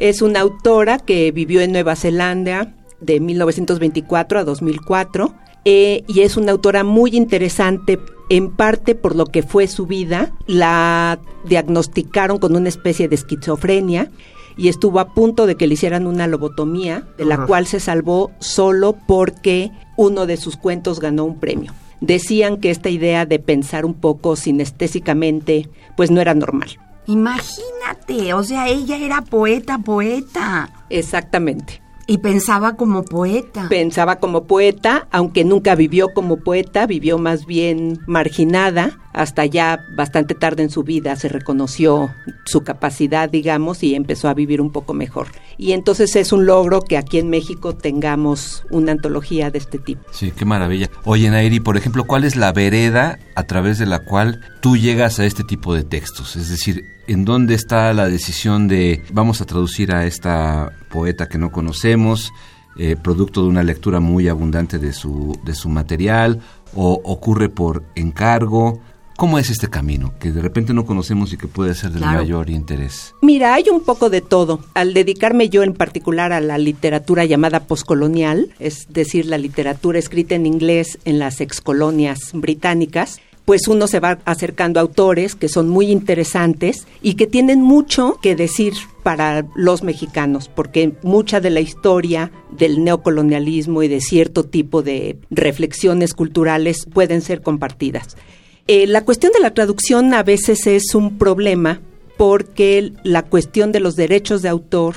Es 0.00 0.22
una 0.22 0.40
autora 0.40 0.98
que 0.98 1.32
vivió 1.32 1.60
en 1.60 1.72
Nueva 1.72 1.96
Zelanda 1.96 2.72
de 3.00 3.18
1924 3.18 4.38
a 4.38 4.44
2004 4.44 5.34
eh, 5.64 6.04
y 6.06 6.20
es 6.20 6.36
una 6.36 6.52
autora 6.52 6.84
muy 6.84 7.16
interesante 7.16 7.98
en 8.30 8.52
parte 8.52 8.94
por 8.94 9.16
lo 9.16 9.26
que 9.26 9.42
fue 9.42 9.66
su 9.66 9.86
vida. 9.86 10.32
La 10.46 11.18
diagnosticaron 11.46 12.38
con 12.38 12.54
una 12.54 12.68
especie 12.68 13.08
de 13.08 13.16
esquizofrenia 13.16 14.08
y 14.56 14.68
estuvo 14.68 15.00
a 15.00 15.14
punto 15.14 15.46
de 15.46 15.56
que 15.56 15.66
le 15.66 15.74
hicieran 15.74 16.06
una 16.06 16.28
lobotomía, 16.28 17.04
de 17.16 17.24
la 17.24 17.44
cual 17.46 17.66
se 17.66 17.80
salvó 17.80 18.30
solo 18.38 18.96
porque 19.08 19.72
uno 19.96 20.26
de 20.26 20.36
sus 20.36 20.56
cuentos 20.56 21.00
ganó 21.00 21.24
un 21.24 21.40
premio. 21.40 21.72
Decían 22.00 22.58
que 22.58 22.70
esta 22.70 22.88
idea 22.88 23.26
de 23.26 23.40
pensar 23.40 23.84
un 23.84 23.94
poco 23.94 24.36
sinestésicamente, 24.36 25.68
pues 25.96 26.12
no 26.12 26.20
era 26.20 26.34
normal. 26.34 26.78
Imagínate, 27.08 28.34
o 28.34 28.42
sea, 28.42 28.68
ella 28.68 28.98
era 28.98 29.22
poeta, 29.22 29.78
poeta. 29.78 30.68
Exactamente. 30.90 31.80
Y 32.06 32.18
pensaba 32.18 32.74
como 32.76 33.02
poeta. 33.02 33.66
Pensaba 33.68 34.16
como 34.16 34.44
poeta, 34.44 35.08
aunque 35.10 35.44
nunca 35.44 35.74
vivió 35.74 36.08
como 36.14 36.38
poeta, 36.38 36.86
vivió 36.86 37.18
más 37.18 37.44
bien 37.44 38.00
marginada. 38.06 38.98
Hasta 39.12 39.44
ya 39.44 39.80
bastante 39.94 40.34
tarde 40.34 40.62
en 40.62 40.70
su 40.70 40.84
vida 40.84 41.16
se 41.16 41.28
reconoció 41.28 42.10
su 42.44 42.62
capacidad, 42.62 43.28
digamos, 43.28 43.82
y 43.82 43.94
empezó 43.94 44.28
a 44.28 44.34
vivir 44.34 44.62
un 44.62 44.70
poco 44.70 44.94
mejor. 44.94 45.28
Y 45.58 45.72
entonces 45.72 46.16
es 46.16 46.32
un 46.32 46.46
logro 46.46 46.80
que 46.80 46.96
aquí 46.96 47.18
en 47.18 47.28
México 47.28 47.74
tengamos 47.74 48.64
una 48.70 48.92
antología 48.92 49.50
de 49.50 49.58
este 49.58 49.78
tipo. 49.78 50.02
Sí, 50.10 50.30
qué 50.30 50.46
maravilla. 50.46 50.90
Oye, 51.04 51.28
Nairi, 51.28 51.60
por 51.60 51.76
ejemplo, 51.76 52.04
¿cuál 52.04 52.24
es 52.24 52.36
la 52.36 52.52
vereda 52.52 53.18
a 53.34 53.42
través 53.44 53.78
de 53.78 53.86
la 53.86 53.98
cual 53.98 54.40
tú 54.60 54.76
llegas 54.76 55.18
a 55.18 55.26
este 55.26 55.44
tipo 55.44 55.74
de 55.74 55.84
textos? 55.84 56.36
Es 56.36 56.48
decir, 56.48 56.97
¿en 57.08 57.24
dónde 57.24 57.54
está 57.54 57.92
la 57.92 58.08
decisión 58.08 58.68
de 58.68 59.02
vamos 59.12 59.40
a 59.40 59.46
traducir 59.46 59.92
a 59.92 60.06
esta 60.06 60.72
poeta 60.90 61.28
que 61.28 61.38
no 61.38 61.50
conocemos, 61.50 62.32
eh, 62.76 62.96
producto 63.02 63.42
de 63.42 63.48
una 63.48 63.64
lectura 63.64 63.98
muy 63.98 64.28
abundante 64.28 64.78
de 64.78 64.92
su, 64.92 65.36
de 65.44 65.54
su 65.54 65.68
material, 65.68 66.40
o 66.74 67.00
ocurre 67.04 67.48
por 67.48 67.82
encargo. 67.96 68.80
¿Cómo 69.16 69.40
es 69.40 69.50
este 69.50 69.68
camino 69.68 70.14
que 70.20 70.30
de 70.30 70.40
repente 70.40 70.72
no 70.72 70.86
conocemos 70.86 71.32
y 71.32 71.36
que 71.36 71.48
puede 71.48 71.74
ser 71.74 71.90
del 71.90 72.02
mayor 72.02 72.50
interés? 72.50 73.16
Mira, 73.20 73.54
hay 73.54 73.64
un 73.68 73.80
poco 73.80 74.10
de 74.10 74.20
todo. 74.20 74.60
Al 74.74 74.94
dedicarme 74.94 75.48
yo 75.48 75.64
en 75.64 75.74
particular 75.74 76.32
a 76.32 76.40
la 76.40 76.56
literatura 76.56 77.24
llamada 77.24 77.64
poscolonial, 77.64 78.54
es 78.60 78.86
decir, 78.90 79.26
la 79.26 79.38
literatura 79.38 79.98
escrita 79.98 80.36
en 80.36 80.46
inglés 80.46 81.00
en 81.04 81.18
las 81.18 81.40
excolonias 81.40 82.30
británicas, 82.32 83.20
pues 83.48 83.66
uno 83.66 83.86
se 83.86 83.98
va 83.98 84.18
acercando 84.26 84.78
a 84.78 84.82
autores 84.82 85.34
que 85.34 85.48
son 85.48 85.70
muy 85.70 85.90
interesantes 85.90 86.86
y 87.00 87.14
que 87.14 87.26
tienen 87.26 87.62
mucho 87.62 88.18
que 88.20 88.36
decir 88.36 88.74
para 89.02 89.46
los 89.54 89.82
mexicanos, 89.82 90.50
porque 90.54 90.92
mucha 91.02 91.40
de 91.40 91.48
la 91.48 91.60
historia 91.60 92.30
del 92.50 92.84
neocolonialismo 92.84 93.82
y 93.82 93.88
de 93.88 94.02
cierto 94.02 94.44
tipo 94.44 94.82
de 94.82 95.16
reflexiones 95.30 96.12
culturales 96.12 96.84
pueden 96.92 97.22
ser 97.22 97.40
compartidas. 97.40 98.18
Eh, 98.66 98.86
la 98.86 99.06
cuestión 99.06 99.32
de 99.32 99.40
la 99.40 99.54
traducción 99.54 100.12
a 100.12 100.22
veces 100.22 100.66
es 100.66 100.94
un 100.94 101.16
problema 101.16 101.80
porque 102.18 102.92
la 103.02 103.22
cuestión 103.22 103.72
de 103.72 103.80
los 103.80 103.96
derechos 103.96 104.42
de 104.42 104.50
autor 104.50 104.94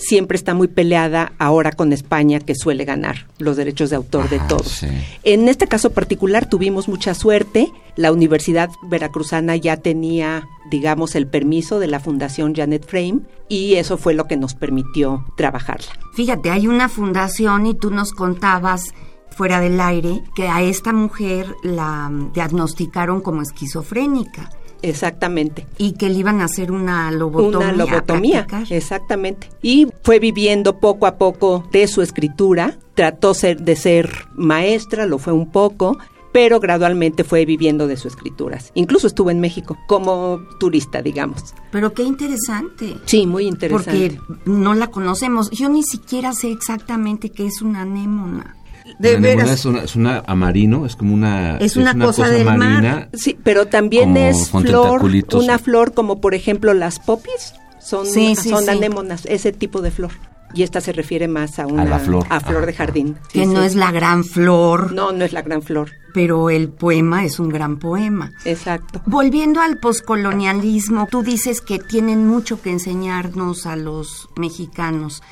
siempre 0.00 0.36
está 0.36 0.54
muy 0.54 0.68
peleada 0.68 1.32
ahora 1.38 1.72
con 1.72 1.92
España, 1.92 2.40
que 2.40 2.54
suele 2.54 2.84
ganar 2.84 3.26
los 3.38 3.56
derechos 3.56 3.90
de 3.90 3.96
autor 3.96 4.28
de 4.28 4.40
todos. 4.40 4.84
En 5.22 5.48
este 5.48 5.66
caso 5.66 5.90
particular 5.90 6.48
tuvimos 6.48 6.88
mucha 6.88 7.14
suerte. 7.14 7.70
La 7.96 8.12
Universidad 8.12 8.70
Veracruzana 8.88 9.56
ya 9.56 9.76
tenía, 9.76 10.48
digamos, 10.70 11.14
el 11.14 11.26
permiso 11.26 11.78
de 11.78 11.86
la 11.86 12.00
Fundación 12.00 12.54
Janet 12.54 12.86
Frame 12.86 13.20
y 13.48 13.74
eso 13.74 13.98
fue 13.98 14.14
lo 14.14 14.26
que 14.26 14.36
nos 14.36 14.54
permitió 14.54 15.24
trabajarla. 15.36 15.92
Fíjate, 16.14 16.50
hay 16.50 16.66
una 16.66 16.88
fundación 16.88 17.66
y 17.66 17.74
tú 17.74 17.90
nos 17.90 18.12
contabas 18.12 18.94
fuera 19.30 19.60
del 19.60 19.80
aire 19.80 20.22
que 20.34 20.48
a 20.48 20.62
esta 20.62 20.92
mujer 20.92 21.54
la 21.62 22.10
diagnosticaron 22.34 23.20
como 23.20 23.42
esquizofrénica. 23.42 24.50
Exactamente. 24.82 25.66
Y 25.78 25.92
que 25.92 26.08
le 26.08 26.14
iban 26.16 26.40
a 26.40 26.44
hacer 26.44 26.72
una 26.72 27.10
lobotomía. 27.10 27.58
Una 27.58 27.72
lobotomía, 27.72 28.46
exactamente. 28.70 29.48
Y 29.62 29.88
fue 30.02 30.18
viviendo 30.18 30.78
poco 30.78 31.06
a 31.06 31.16
poco 31.16 31.68
de 31.72 31.86
su 31.86 32.02
escritura, 32.02 32.78
trató 32.94 33.34
ser, 33.34 33.62
de 33.62 33.76
ser 33.76 34.10
maestra, 34.34 35.06
lo 35.06 35.18
fue 35.18 35.32
un 35.32 35.50
poco, 35.50 35.98
pero 36.32 36.60
gradualmente 36.60 37.24
fue 37.24 37.44
viviendo 37.44 37.86
de 37.86 37.96
sus 37.96 38.12
escrituras. 38.12 38.70
Incluso 38.74 39.06
estuvo 39.06 39.30
en 39.30 39.40
México 39.40 39.76
como 39.86 40.40
turista, 40.58 41.02
digamos. 41.02 41.54
Pero 41.72 41.92
qué 41.92 42.02
interesante. 42.02 42.96
Sí, 43.04 43.26
muy 43.26 43.46
interesante. 43.46 44.18
Porque 44.18 44.40
no 44.44 44.74
la 44.74 44.88
conocemos. 44.88 45.50
Yo 45.50 45.68
ni 45.68 45.82
siquiera 45.82 46.32
sé 46.32 46.52
exactamente 46.52 47.30
qué 47.30 47.46
es 47.46 47.62
una 47.62 47.82
anémona. 47.82 48.56
De 48.98 49.32
Es 49.32 49.64
una, 49.64 49.82
es 49.82 49.96
una 49.96 50.22
amarino, 50.26 50.86
es 50.86 50.96
como 50.96 51.14
una 51.14 51.56
es 51.58 51.76
una, 51.76 51.96
cosa, 51.98 52.28
marina. 52.44 53.08
Sí, 53.12 53.38
pero 53.42 53.66
también 53.66 54.16
es 54.16 54.50
flor, 54.50 55.02
una 55.32 55.58
flor 55.58 55.94
como 55.94 56.20
por 56.20 56.34
ejemplo 56.34 56.74
las 56.74 56.98
popis, 56.98 57.54
son 57.80 58.06
son 58.06 58.68
anémonas, 58.68 59.26
ese 59.26 59.52
tipo 59.52 59.80
de 59.80 59.90
flor. 59.90 60.12
Y 60.52 60.64
esta 60.64 60.80
se 60.80 60.92
refiere 60.92 61.28
más 61.28 61.58
a 61.58 61.66
una 61.66 61.98
flor, 61.98 62.26
a 62.28 62.40
flor 62.40 62.66
de 62.66 62.72
jardín. 62.72 63.16
que 63.32 63.46
no 63.46 63.62
es 63.62 63.76
la 63.76 63.92
gran 63.92 64.24
flor. 64.24 64.92
No, 64.92 65.12
no 65.12 65.24
es 65.24 65.32
la 65.32 65.42
gran 65.42 65.62
flor. 65.62 65.92
Pero 66.12 66.50
el 66.50 66.68
poema 66.70 67.24
es 67.24 67.38
un 67.38 67.50
gran 67.50 67.78
poema. 67.78 68.32
Exacto. 68.44 69.00
Volviendo 69.06 69.60
al 69.60 69.78
poscolonialismo, 69.78 71.06
tú 71.08 71.22
dices 71.22 71.60
que 71.60 71.78
tienen 71.78 72.26
mucho 72.26 72.60
que 72.60 72.70
enseñarnos 72.70 73.64
a 73.66 73.76
los 73.76 74.28
mexicanos. 74.36 75.22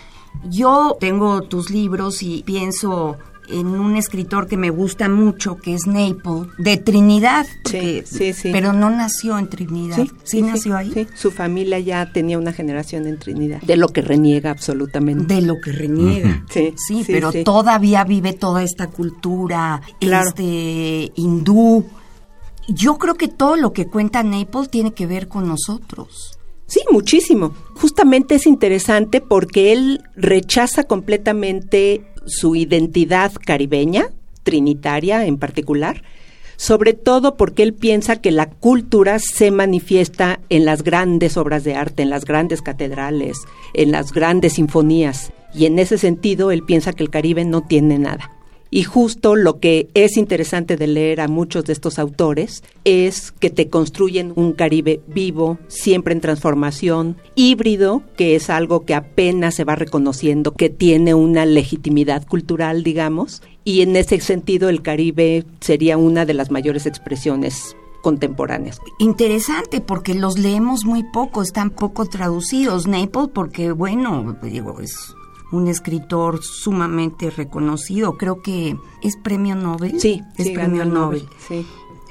Yo 0.45 0.97
tengo 1.01 1.43
tus 1.43 1.71
libros 1.71 2.23
y 2.23 2.45
pienso 2.45 3.19
en 3.51 3.67
un 3.69 3.97
escritor 3.97 4.47
que 4.47 4.57
me 4.57 4.71
gusta 4.71 5.09
mucho, 5.09 5.57
que 5.57 5.75
es 5.75 5.87
Naple, 5.87 6.51
de 6.59 6.77
Trinidad. 6.77 7.47
sí, 7.65 8.03
sí, 8.05 8.33
sí. 8.33 8.51
Pero 8.53 8.73
no 8.73 8.91
nació 8.91 9.39
en 9.39 9.49
Trinidad. 9.49 9.99
Sí, 10.25 10.43
nació 10.43 10.77
ahí. 10.77 10.93
Sí, 10.93 11.07
su 11.15 11.31
familia 11.31 11.79
ya 11.79 12.13
tenía 12.13 12.39
una 12.39 12.53
generación 12.53 13.07
en 13.07 13.19
Trinidad. 13.19 13.61
De 13.63 13.77
lo 13.77 13.89
que 13.89 14.03
reniega 14.03 14.51
absolutamente. 14.51 15.35
De 15.35 15.43
lo 15.43 15.61
que 15.63 15.73
reniega. 15.73 16.45
Sí, 16.51 16.75
sí, 16.77 17.05
pero 17.07 17.33
todavía 17.45 18.05
vive 18.05 18.33
toda 18.33 18.63
esta 18.63 18.89
cultura 18.89 19.81
este 20.01 21.13
hindú. 21.15 21.87
Yo 22.69 22.99
creo 22.99 23.15
que 23.15 23.29
todo 23.29 23.57
lo 23.57 23.73
que 23.73 23.87
cuenta 23.87 24.23
Naple 24.23 24.69
tiene 24.69 24.93
que 24.93 25.07
ver 25.07 25.29
con 25.29 25.49
nosotros. 25.49 26.39
Sí, 26.67 26.81
muchísimo. 26.91 27.55
Justamente 27.81 28.35
es 28.35 28.47
interesante 28.47 29.23
porque 29.23 29.73
él 29.73 30.03
rechaza 30.17 30.85
completamente 30.85 32.13
su 32.29 32.57
identidad 32.57 33.33
caribeña, 33.45 34.11
trinitaria 34.43 35.27
en 35.27 35.39
particular, 35.39 36.03
sobre 36.57 36.93
todo 36.93 37.37
porque 37.37 37.63
él 37.63 37.73
piensa 37.73 38.21
que 38.21 38.33
la 38.33 38.51
cultura 38.51 39.19
se 39.21 39.51
manifiesta 39.51 40.41
en 40.49 40.65
las 40.65 40.83
grandes 40.83 41.37
obras 41.37 41.63
de 41.65 41.75
arte, 41.75 42.03
en 42.03 42.11
las 42.11 42.25
grandes 42.25 42.63
catedrales, 42.63 43.39
en 43.75 43.93
las 43.93 44.13
grandes 44.13 44.55
sinfonías, 44.55 45.33
y 45.55 45.67
en 45.67 45.79
ese 45.79 45.99
sentido 45.99 46.51
él 46.51 46.65
piensa 46.65 46.93
que 46.93 47.05
el 47.05 47.11
Caribe 47.11 47.45
no 47.45 47.63
tiene 47.63 47.99
nada. 47.99 48.38
Y 48.71 48.83
justo 48.83 49.35
lo 49.35 49.61
que 49.61 49.89
es 49.95 50.17
interesante 50.17 50.77
de 50.77 50.87
leer 50.87 51.21
a 51.21 51.29
muchos 51.29 51.65
de 51.65 51.73
estos 51.73 51.99
autores 51.99 52.63
es 52.85 53.33
que 53.33 53.51
te 53.51 53.69
construyen 53.69 54.33
un 54.37 54.53
Caribe 54.53 55.01
vivo, 55.07 55.59
siempre 55.69 56.13
en 56.13 56.21
transformación, 56.21 57.17
híbrido, 57.35 58.03
que 58.17 58.35
es 58.37 58.51
algo 58.51 58.85
que 58.85 58.95
apenas 58.95 59.55
se 59.55 59.65
va 59.65 59.75
reconociendo, 59.75 60.53
que 60.53 60.69
tiene 60.69 61.15
una 61.15 61.47
legitimidad 61.47 62.27
cultural, 62.27 62.83
digamos, 62.83 63.43
y 63.65 63.81
en 63.83 63.97
ese 63.97 64.21
sentido 64.21 64.69
el 64.69 64.83
Caribe 64.83 65.45
sería 65.61 65.97
una 65.97 66.27
de 66.27 66.35
las 66.35 66.51
mayores 66.51 66.87
expresiones 66.87 67.77
contemporáneas. 68.03 68.81
Interesante 68.99 69.81
porque 69.81 70.15
los 70.15 70.39
leemos 70.39 70.85
muy 70.85 71.05
poco, 71.05 71.43
están 71.43 71.71
poco 71.71 72.07
traducidos. 72.07 72.87
Naples 72.87 73.29
porque 73.35 73.73
bueno, 73.73 74.37
digo, 74.43 74.81
es 74.81 75.15
un 75.51 75.69
escritor 75.69 76.43
sumamente 76.43 77.31
reconocido, 77.31 78.17
creo 78.17 78.43
que 78.43 78.77
es 79.03 79.17
premio 79.17 79.55
Nobel. 79.55 80.01
Sí, 80.01 80.23
es 80.37 80.51
premio 80.51 80.85
Nobel. 80.85 81.27
Sí. 81.47 81.67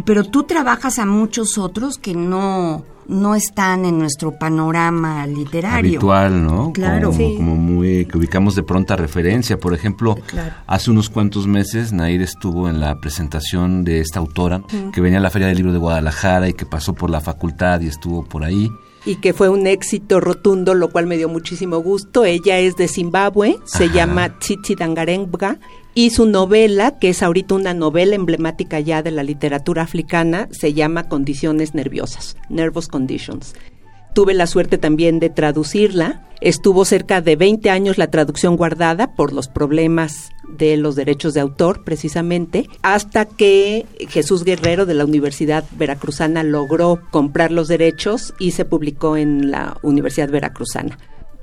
Pero 0.06 0.24
tú 0.24 0.44
trabajas 0.44 1.00
a 1.00 1.06
muchos 1.06 1.58
otros 1.58 1.98
que 1.98 2.14
no 2.14 2.84
no 3.08 3.36
están 3.36 3.86
en 3.86 3.98
nuestro 3.98 4.38
panorama 4.38 5.26
literario. 5.26 5.92
Habitual, 5.92 6.46
¿no? 6.46 6.74
Claro. 6.74 7.12
Como, 7.12 7.56
muy, 7.56 8.06
que 8.06 8.18
ubicamos 8.18 8.56
de 8.56 8.64
pronta 8.64 8.96
referencia. 8.96 9.58
Por 9.58 9.74
ejemplo, 9.74 10.18
hace 10.66 10.92
unos 10.92 11.10
cuantos 11.10 11.48
meses 11.48 11.94
Nair 11.94 12.22
estuvo 12.22 12.70
en 12.70 12.80
la 12.80 13.00
presentación 13.00 13.84
de 13.84 14.02
esta 14.02 14.20
autora 14.20 14.62
que 14.92 15.02
venía 15.02 15.20
a 15.20 15.22
la 15.22 15.30
Feria 15.30 15.48
del 15.48 15.58
Libro 15.58 15.72
de 15.72 15.80
Guadalajara 15.80 16.50
y 16.50 16.54
que 16.54 16.66
pasó 16.66 16.94
por 16.94 17.10
la 17.10 17.22
facultad 17.22 17.82
y 17.82 17.88
estuvo 17.88 18.24
por 18.26 18.44
ahí 18.44 18.70
y 19.08 19.16
que 19.16 19.32
fue 19.32 19.48
un 19.48 19.68
éxito 19.68 20.20
rotundo, 20.20 20.74
lo 20.74 20.90
cual 20.90 21.08
me 21.08 21.16
dio 21.16 21.30
muchísimo 21.30 21.80
gusto. 21.80 22.26
Ella 22.26 22.60
es 22.60 22.76
de 22.76 22.90
Zimbabue, 22.90 23.58
se 23.64 23.90
llama 23.90 24.38
Chichi 24.40 24.76
Dangarembga 24.76 25.60
y 25.94 26.10
su 26.10 26.26
novela, 26.26 27.00
que 27.00 27.10
es 27.10 27.24
ahorita 27.24 27.56
una 27.56 27.74
novela 27.74 28.16
emblemática 28.16 28.82
ya 28.82 29.02
de 29.02 29.12
la 29.12 29.24
literatura 29.24 29.84
africana, 29.84 30.50
se 30.52 30.74
llama 30.74 31.08
Condiciones 31.08 31.74
Nerviosas, 31.74 32.36
Nervous 32.50 32.90
Conditions. 32.90 33.56
Tuve 34.18 34.34
la 34.34 34.48
suerte 34.48 34.80
también 34.80 35.20
de 35.20 35.30
traducirla. 35.30 36.24
Estuvo 36.42 36.86
cerca 36.86 37.22
de 37.22 37.36
20 37.36 37.70
años 37.70 38.00
la 38.00 38.10
traducción 38.10 38.58
guardada 38.58 39.14
por 39.14 39.32
los 39.32 39.48
problemas 39.48 40.32
de 40.50 40.76
los 40.76 40.96
derechos 40.96 41.36
de 41.36 41.42
autor, 41.42 41.84
precisamente, 41.84 42.68
hasta 42.82 43.26
que 43.26 43.86
Jesús 44.10 44.44
Guerrero 44.44 44.88
de 44.88 44.96
la 44.96 45.06
Universidad 45.06 45.66
Veracruzana 45.74 46.42
logró 46.42 47.00
comprar 47.12 47.52
los 47.52 47.68
derechos 47.68 48.34
y 48.40 48.54
se 48.54 48.66
publicó 48.66 49.18
en 49.18 49.52
la 49.52 49.78
Universidad 49.84 50.32
Veracruzana 50.32 50.98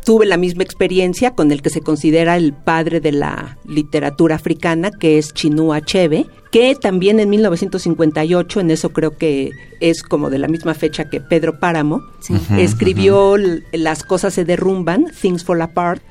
tuve 0.05 0.27
la 0.27 0.37
misma 0.37 0.63
experiencia 0.63 1.33
con 1.33 1.51
el 1.51 1.63
que 1.63 1.71
se 1.71 1.81
considera 1.81 2.37
el 2.37 2.53
padre 2.53 3.01
de 3.01 3.13
la 3.13 3.59
literatura 3.67 4.37
africana, 4.37 4.91
que 4.91 5.19
es 5.19 5.33
Chinua 5.33 5.77
Achebe, 5.77 6.27
que 6.51 6.77
también 6.77 7.19
en 7.19 7.31
1958, 7.31 8.61
en 8.61 8.71
eso 8.71 8.91
creo 8.91 9.17
que 9.17 9.51
es 9.81 10.03
como 10.03 10.31
de 10.31 10.39
la 10.39 10.49
misma 10.49 10.75
fecha 10.75 11.09
que 11.11 11.21
Pedro 11.21 11.59
Páramo, 11.59 12.01
escribió 12.57 13.37
Las 13.73 14.05
cosas 14.05 14.35
se 14.35 14.45
derrumban, 14.45 15.07
Things 15.21 15.45
Fall 15.45 15.63
Apart, 15.63 16.03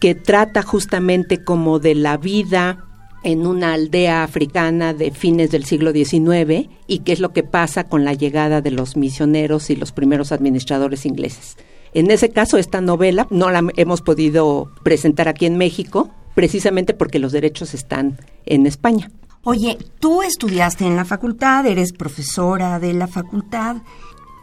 que 0.00 0.14
trata 0.14 0.62
justamente 0.62 1.44
como 1.44 1.78
de 1.78 1.94
la 1.94 2.16
vida 2.16 2.86
en 3.22 3.46
una 3.46 3.74
aldea 3.74 4.22
africana 4.22 4.94
de 4.94 5.10
fines 5.10 5.50
del 5.50 5.64
siglo 5.64 5.92
XIX 5.92 6.70
y 6.86 7.00
qué 7.00 7.12
es 7.12 7.20
lo 7.20 7.32
que 7.32 7.42
pasa 7.42 7.84
con 7.84 8.04
la 8.04 8.14
llegada 8.14 8.62
de 8.62 8.70
los 8.70 8.96
misioneros 8.96 9.68
y 9.68 9.76
los 9.76 9.92
primeros 9.92 10.32
administradores 10.32 11.04
ingleses. 11.04 11.56
En 11.94 12.10
ese 12.10 12.30
caso, 12.30 12.56
esta 12.56 12.80
novela 12.80 13.26
no 13.30 13.50
la 13.50 13.64
hemos 13.76 14.00
podido 14.00 14.70
presentar 14.82 15.28
aquí 15.28 15.46
en 15.46 15.56
México, 15.56 16.10
precisamente 16.34 16.94
porque 16.94 17.18
los 17.18 17.32
derechos 17.32 17.74
están 17.74 18.18
en 18.46 18.66
España. 18.66 19.10
Oye, 19.42 19.78
tú 19.98 20.22
estudiaste 20.22 20.84
en 20.86 20.96
la 20.96 21.04
facultad, 21.04 21.66
eres 21.66 21.92
profesora 21.92 22.78
de 22.78 22.92
la 22.92 23.06
facultad, 23.06 23.76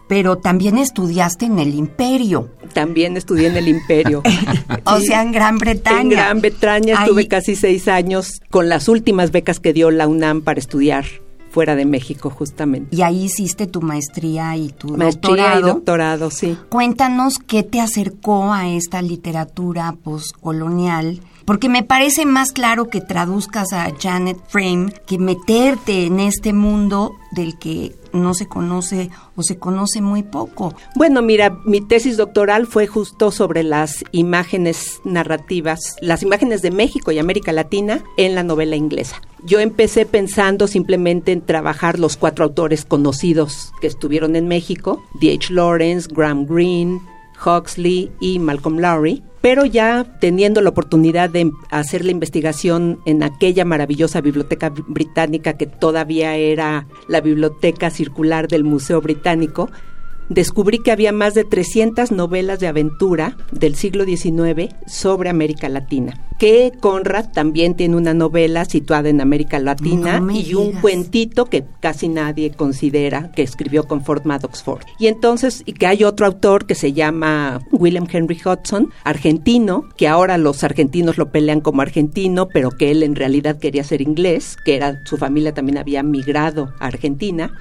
pero 0.07 0.37
también 0.37 0.77
estudiaste 0.77 1.45
en 1.45 1.59
el 1.59 1.75
imperio. 1.75 2.49
También 2.73 3.15
estudié 3.15 3.47
en 3.47 3.57
el 3.57 3.67
imperio. 3.67 4.23
o 4.85 4.99
sea, 4.99 5.21
en 5.21 5.31
Gran 5.31 5.57
Bretaña. 5.57 6.01
En 6.01 6.09
Gran 6.09 6.41
Bretaña 6.41 6.95
estuve 6.95 7.27
casi 7.27 7.55
seis 7.55 7.87
años 7.87 8.41
con 8.49 8.69
las 8.69 8.87
últimas 8.87 9.31
becas 9.31 9.59
que 9.59 9.73
dio 9.73 9.91
la 9.91 10.07
UNAM 10.07 10.41
para 10.41 10.59
estudiar 10.59 11.05
fuera 11.49 11.75
de 11.75 11.85
México 11.85 12.29
justamente. 12.29 12.95
Y 12.95 13.01
ahí 13.01 13.25
hiciste 13.25 13.67
tu 13.67 13.81
maestría 13.81 14.55
y 14.55 14.69
tu 14.69 14.89
maestría 14.97 15.59
y 15.59 15.61
doctorado, 15.61 16.31
sí. 16.31 16.57
Cuéntanos 16.69 17.39
qué 17.39 17.63
te 17.63 17.79
acercó 17.79 18.53
a 18.53 18.67
esta 18.69 19.01
literatura 19.01 19.95
postcolonial 20.03 21.21
porque 21.47 21.69
me 21.69 21.81
parece 21.81 22.25
más 22.25 22.51
claro 22.51 22.89
que 22.89 22.99
traduzcas 22.99 23.71
a 23.71 23.89
Janet 23.97 24.37
Frame 24.49 24.91
que 25.05 25.17
meterte 25.17 26.05
en 26.05 26.19
este 26.19 26.51
mundo 26.51 27.15
del 27.31 27.57
que 27.57 27.95
no 28.21 28.33
se 28.33 28.47
conoce 28.47 29.09
o 29.35 29.43
se 29.43 29.57
conoce 29.57 30.01
muy 30.01 30.23
poco. 30.23 30.73
Bueno, 30.95 31.21
mira, 31.21 31.57
mi 31.65 31.81
tesis 31.81 32.17
doctoral 32.17 32.67
fue 32.67 32.87
justo 32.87 33.31
sobre 33.31 33.63
las 33.63 34.03
imágenes 34.11 35.01
narrativas, 35.03 35.95
las 36.01 36.23
imágenes 36.23 36.61
de 36.61 36.71
México 36.71 37.11
y 37.11 37.19
América 37.19 37.51
Latina 37.51 38.03
en 38.17 38.35
la 38.35 38.43
novela 38.43 38.75
inglesa. 38.75 39.21
Yo 39.43 39.59
empecé 39.59 40.05
pensando 40.05 40.67
simplemente 40.67 41.31
en 41.31 41.41
trabajar 41.41 41.99
los 41.99 42.17
cuatro 42.17 42.43
autores 42.43 42.85
conocidos 42.85 43.71
que 43.81 43.87
estuvieron 43.87 44.35
en 44.35 44.47
México, 44.47 45.03
D.H. 45.21 45.53
Lawrence, 45.53 46.09
Graham 46.11 46.45
Greene, 46.45 46.99
Huxley 47.45 48.11
y 48.19 48.39
Malcolm 48.39 48.79
Lowry, 48.79 49.23
pero 49.41 49.65
ya 49.65 50.17
teniendo 50.19 50.61
la 50.61 50.69
oportunidad 50.69 51.29
de 51.29 51.51
hacer 51.69 52.03
la 52.03 52.11
investigación 52.11 52.99
en 53.05 53.23
aquella 53.23 53.65
maravillosa 53.65 54.21
biblioteca 54.21 54.73
británica 54.87 55.53
que 55.53 55.67
todavía 55.67 56.35
era 56.35 56.87
la 57.07 57.21
biblioteca 57.21 57.89
circular 57.89 58.47
del 58.47 58.63
Museo 58.63 59.01
Británico, 59.01 59.69
descubrí 60.29 60.79
que 60.79 60.91
había 60.91 61.11
más 61.11 61.33
de 61.33 61.43
300 61.43 62.11
novelas 62.11 62.59
de 62.59 62.67
aventura 62.67 63.37
del 63.51 63.75
siglo 63.75 64.05
XIX 64.05 64.73
sobre 64.85 65.29
América 65.29 65.69
Latina. 65.69 66.21
Que 66.37 66.71
Conrad 66.79 67.31
también 67.31 67.75
tiene 67.75 67.95
una 67.95 68.13
novela 68.13 68.65
situada 68.65 69.09
en 69.09 69.21
América 69.21 69.59
Latina 69.59 70.21
y 70.31 70.53
un 70.53 70.73
cuentito 70.73 71.45
que 71.45 71.65
casi 71.79 72.09
nadie 72.09 72.51
considera 72.51 73.31
que 73.31 73.41
escribió 73.41 73.87
con 73.87 74.03
Ford 74.03 74.23
Madox 74.25 74.61
Ford. 74.61 74.83
Y 74.99 75.07
entonces, 75.07 75.63
y 75.65 75.73
que 75.73 75.87
hay 75.87 76.03
otro 76.03 76.27
autor 76.27 76.65
que 76.65 76.75
se 76.75 76.93
llama 76.93 77.59
William 77.71 78.07
Henry 78.11 78.37
Hudson, 78.45 78.91
argentino, 79.03 79.89
que 79.97 80.07
ahora 80.07 80.37
los 80.37 80.63
argentinos 80.63 81.17
lo 81.17 81.31
pelean 81.31 81.61
como 81.61 81.81
argentino, 81.81 82.47
pero 82.49 82.69
que 82.69 82.91
él 82.91 83.01
en 83.01 83.15
realidad 83.15 83.57
quería 83.57 83.83
ser 83.83 84.01
inglés, 84.01 84.57
que 84.63 84.75
era 84.75 85.01
su 85.05 85.17
familia 85.17 85.53
también 85.53 85.79
había 85.79 86.03
migrado 86.03 86.73
a 86.79 86.87
Argentina. 86.87 87.51